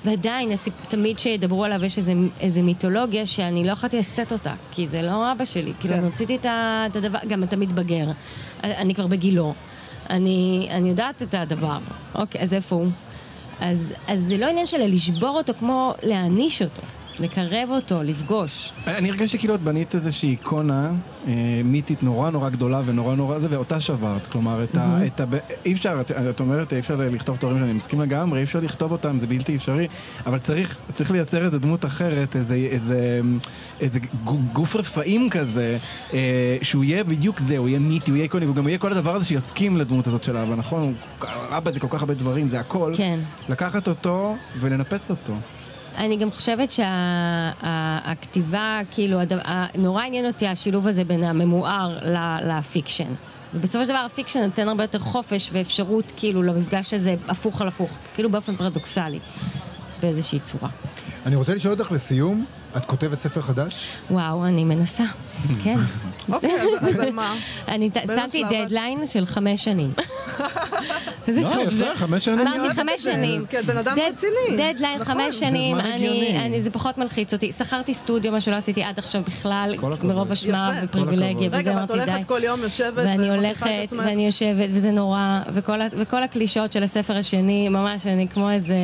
[0.06, 4.88] ועדיין, הסיפ, תמיד שידברו עליו יש איזה, איזה מיתולוגיה שאני לא יכולתי לשאת אותה, כי
[4.88, 5.74] זה לא אבא שלי.
[5.80, 6.00] כאילו, כן.
[6.00, 8.06] אני רציתי את, ה- את הדבר, גם אתה מתבגר,
[8.64, 9.54] אני כבר בגילו.
[10.10, 11.78] אני, אני יודעת את הדבר,
[12.16, 12.88] אוקיי, אז איפה הוא?
[13.60, 16.82] אז, אז זה לא עניין של לשבור אותו כמו להעניש אותו,
[17.20, 18.72] לקרב אותו, לפגוש.
[18.88, 20.92] אני הרגשתי כאילו את בנית איזושהי איקונה
[21.28, 21.32] אה,
[21.64, 24.28] מיתית נורא נורא גדולה ונורא נורא זה, ואותה שברת.
[24.28, 25.00] כלומר, את ה...
[25.06, 25.24] את ה
[25.66, 28.60] אי אפשר, את, את אומרת, אי אפשר לכתוב את ההורים שאני מסכים לגמרי, אי אפשר
[28.60, 29.88] לכתוב אותם, זה בלתי אפשרי,
[30.26, 33.22] אבל צריך, צריך לייצר איזה דמות אחרת, איזה, איזה,
[33.80, 35.78] איזה גו- גוף רפאים כזה,
[36.14, 38.92] אה, שהוא יהיה בדיוק זה, הוא יהיה מיתי, הוא יהיה איקוני, והוא גם יהיה כל
[38.92, 40.82] הדבר הזה שיסכים לדמות הזאת של אבא, נכון?
[40.82, 40.94] הוא,
[41.58, 42.94] אבא זה כל כך הרבה דברים, זה הכל.
[42.98, 43.20] כן.
[43.50, 45.34] לקחת אותו ולנפץ אותו.
[45.98, 46.72] אני גם חושבת
[47.62, 48.52] שהכתיבה,
[48.92, 49.42] כאילו, הדבר-
[49.78, 53.14] נורא עניין אותי השילוב הזה בין הממואר ל- ל fiction.
[53.54, 57.68] ובסופו של דבר ה fiction נותן הרבה יותר חופש ואפשרות כאילו למפגש הזה הפוך על
[57.68, 59.20] הפוך, כאילו באופן פרדוקסלי,
[60.02, 60.70] באיזושהי צורה.
[61.26, 62.46] אני רוצה לשאול אותך לסיום,
[62.78, 63.88] את כותבת ספר חדש?
[64.12, 65.04] וואו, אני מנסה,
[65.64, 65.80] כן.
[66.32, 66.50] אוקיי,
[66.82, 67.34] אז- מה?
[67.68, 68.44] אני שמתי?
[68.66, 69.94] דדליין של חמש שנים.
[71.28, 71.86] איזה לא, טוב יפה, זה.
[71.96, 72.40] חמש שנים.
[72.40, 73.46] אמרתי חמש שנים.
[73.50, 74.74] כי את בן אדם דד- רציני.
[74.74, 75.14] דדליין נכון.
[75.14, 75.78] חמש זה שנים,
[76.58, 77.52] זה פחות מלחיץ אותי.
[77.52, 79.76] שכרתי סטודיו, מה שלא עשיתי עד עכשיו בכלל.
[80.04, 80.86] מרוב אשמה יפה.
[80.86, 82.12] ופריבילגיה, רגע, וזה ואת אמרתי די.
[82.12, 84.04] הולכת כל יום, יושבת, ואני הולכת, את עצמך.
[84.06, 85.40] ואני יושבת, וזה נורא,
[85.94, 88.76] וכל הקלישאות של הספר השני, ממש, אני כמו איזה...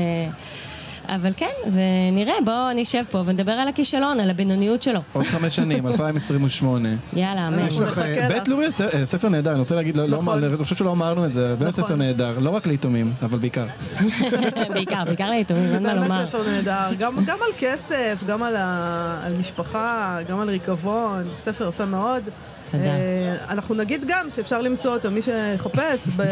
[1.16, 1.46] אבל כן,
[2.12, 5.00] ונראה, בואו נשב פה ונדבר על הכישלון, על הבינוניות שלו.
[5.14, 6.90] עוד חמש שנים, 2028.
[7.14, 7.60] יאללה, אמן.
[7.60, 7.98] יש לך...
[7.98, 10.44] מחכה בית לוריה ס- אה, ספר נהדר, אני רוצה להגיד, לא- לא נכון.
[10.44, 11.84] אני חושב שלא אמרנו את זה, באמת נכון.
[11.84, 13.66] ספר נהדר, לא רק ליתומים, אבל בעיקר.
[14.74, 16.08] בעיקר, בעיקר ליתומים, אין מה לומר.
[16.10, 18.56] באמת ספר נהדר, גם, גם על כסף, גם על
[19.40, 19.90] משפחה,
[20.30, 22.24] גם על ריקבון, ספר יפה מאוד.
[22.72, 22.84] תודה.
[22.84, 23.00] אה,
[23.50, 26.24] אנחנו נגיד גם שאפשר למצוא אותו, מי שיחפש, ב-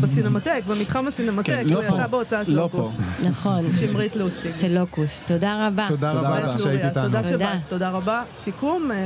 [0.00, 2.06] בסינמטק, במתחם הסינמטק, כן, הוא לא יצא.
[2.06, 2.98] בהוצאת לא לוקוס.
[3.28, 4.52] נכון, שמרית לוסטיג.
[4.54, 5.22] אצל לוקוס.
[5.26, 5.86] תודה רבה.
[5.88, 7.04] תודה רבה שהיית איתנו.
[7.04, 7.28] תודה תודה.
[7.28, 8.22] שבאת, תודה רבה.
[8.36, 8.96] סיכום, אה,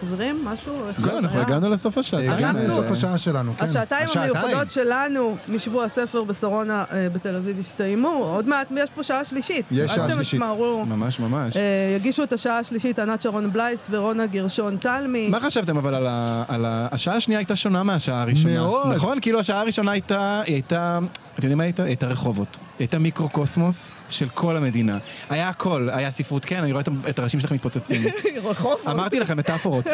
[0.00, 0.74] חברים, משהו?
[0.90, 1.40] אחד זהו, אנחנו?
[1.40, 2.20] הגענו לסוף השעה.
[2.20, 3.64] הגענו אנחנו- לסוף השעה שלנו, כן.
[3.64, 9.24] השעתיים המיוחדות שלנו משבוע הספר בשרונה אה, בתל אביב הסתיימו, עוד מעט יש פה שעה
[9.24, 9.64] שלישית.
[9.70, 10.40] יש שעה אל שלישית.
[10.40, 11.56] ממש ממש.
[11.56, 11.62] אה,
[11.96, 15.28] יגישו את השעה השלישית ענת שרון בלייס ורונה גרשון תלמי.
[15.28, 16.29] מה חשבתם אבל על ה...
[16.48, 16.88] על ה...
[16.92, 18.54] השעה השנייה הייתה שונה מהשעה הראשונה.
[18.54, 18.92] מאוד.
[18.94, 19.18] נכון?
[19.20, 20.98] כאילו השעה הראשונה הייתה, היא הייתה,
[21.34, 21.82] אתם יודעים מה הייתה?
[21.82, 22.56] הייתה רחובות.
[22.78, 24.98] הייתה מיקרוקוסמוס של כל המדינה.
[25.30, 28.02] היה הכל, היה ספרות, כן, אני רואה את- הראשים שלכם מתפוצצים.
[28.50, 28.74] רחוב.
[28.90, 29.84] אמרתי לכם מטאפורות.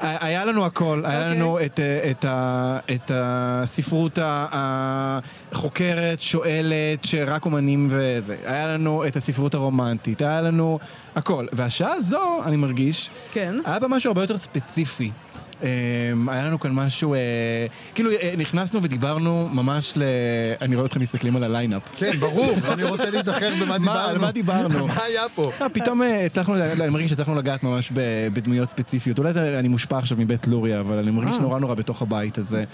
[0.00, 1.34] היה לנו הכל, היה אוקיי.
[1.36, 4.18] לנו את, אה, את, ה- את הספרות
[5.52, 6.74] החוקרת, שואלת,
[7.04, 8.36] שרק אומנים וזה.
[8.44, 10.78] היה לנו את הספרות הרומנטית, היה לנו
[11.16, 11.46] הכל.
[11.52, 13.54] והשעה הזו, אני מרגיש, כן.
[13.64, 15.10] היה בה משהו הרבה יותר ספציפי.
[15.64, 17.18] אה, היה לנו כאן משהו, אה,
[17.94, 20.02] כאילו אה, נכנסנו ודיברנו ממש ל...
[20.62, 21.82] אני רואה אתכם מסתכלים על הליינאפ.
[21.96, 24.20] כן, ברור, אני רוצה להיזכר במה מה, על דיברנו.
[24.20, 24.86] מה דיברנו?
[24.96, 25.50] מה היה פה?
[25.60, 27.92] אה, פתאום הצלחנו, אני מרגיש שהצלחנו לגעת ממש
[28.32, 29.18] בדמויות ספציפיות.
[29.18, 31.36] אולי אני מושפע עכשיו מבית לוריה, אבל אני מרגיש.
[31.36, 32.64] נורא נורא בתוך הבית הזה.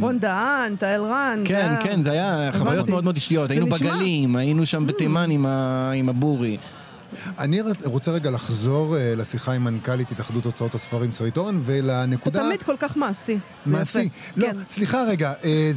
[0.00, 1.42] רון דהן, תהל רן.
[1.44, 2.88] כן, כן, זה היה חוויות.
[2.88, 3.50] מאוד מאוד אישיות.
[3.50, 3.66] היינו.
[3.66, 6.56] בגלים, היינו שם בתימן ה- עם הבורי.
[7.38, 12.42] אני רוצה רגע לחזור אה, לשיחה עם מנכ"לית התאחדות הוצאות הספרים, שרית אורן, אתה ולנקודה...
[12.42, 13.38] תמיד כל כך מעשי.
[13.66, 14.08] מעשי.
[14.36, 14.56] לא, כן.
[14.68, 15.70] סליחה רגע, אה,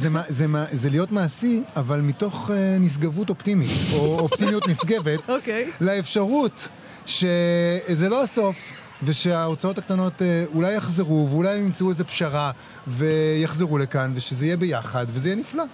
[0.72, 5.70] זה להיות מעשי, אבל מתוך אה, נשגבות אופטימית, או אופטימיות נשגבת, אוקיי.
[5.80, 6.68] לאפשרות
[7.06, 8.56] שזה לא הסוף.
[9.04, 10.22] ושההוצאות הקטנות
[10.54, 12.50] אולי יחזרו, ואולי ימצאו איזה פשרה,
[12.86, 15.64] ויחזרו לכאן, ושזה יהיה ביחד, וזה יהיה נפלא.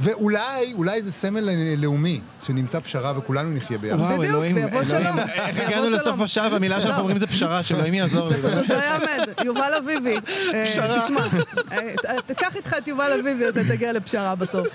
[0.00, 3.98] ואולי, אולי זה סמל אה, לאומי, שנמצא פשרה וכולנו נחיה ביחד.
[3.98, 5.18] וואו, בדיוק, אלוהים, ויבוא אלוהים, שלום.
[5.18, 6.20] איך הגענו לסוף.
[6.20, 7.00] השעה והמילה שאנחנו לא.
[7.00, 8.42] אומרים זה פשרה, שאלוהים יעזור לי.
[8.42, 10.16] זה פשוט לא יאמן, יובל אביבי.
[10.54, 10.64] אה,
[11.04, 11.20] תשמע,
[11.72, 14.68] אה, תקח איתך את יובל אביבי, אתה תגיע לפשרה בסוף.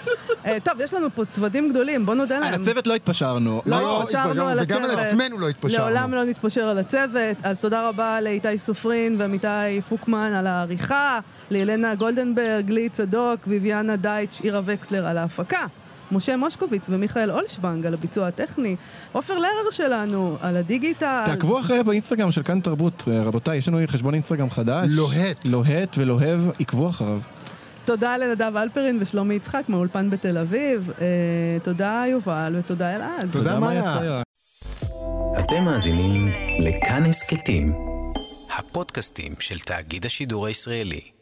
[0.45, 2.61] אה, טוב, יש לנו פה צוותים גדולים, בוא נודה על להם.
[2.61, 3.61] הצוות לא התפשרנו.
[3.65, 5.05] לא לא, התפשרנו על וגם על הצוות.
[5.05, 5.83] עצמנו לא התפשרנו.
[5.83, 7.37] לעולם לא נתפשר על הצוות.
[7.43, 11.19] אז תודה רבה לאיתי סופרין ועמיתי פוקמן על העריכה,
[11.51, 15.65] לאלנה גולדנברג, לי צדוק, ויביאנה דייטש, עירה וקסלר על ההפקה.
[16.11, 18.75] משה מושקוביץ ומיכאל אולשוונג על הביצוע הטכני,
[19.11, 21.23] עופר לרר שלנו על הדיגיטל.
[21.25, 24.89] תעקבו אחרי באינסטגרם של כאן תרבות, אה, רבותיי, יש לנו חשבון אינסטגרם חדש.
[24.89, 25.45] לוהט.
[25.45, 27.19] לוהט ולוהב, עקבו אחריו.
[27.85, 30.91] תודה לנדב אלפרין ושלומי יצחק מאולפן בתל אביב.
[31.01, 31.05] אה,
[31.63, 33.31] תודה יובל ותודה אלעד.
[33.31, 34.21] תודה, מאיה.
[35.39, 37.73] אתם מאזינים לכאן הסכתים,
[38.57, 41.14] הפודקאסטים של תאגיד השידור הישראלי.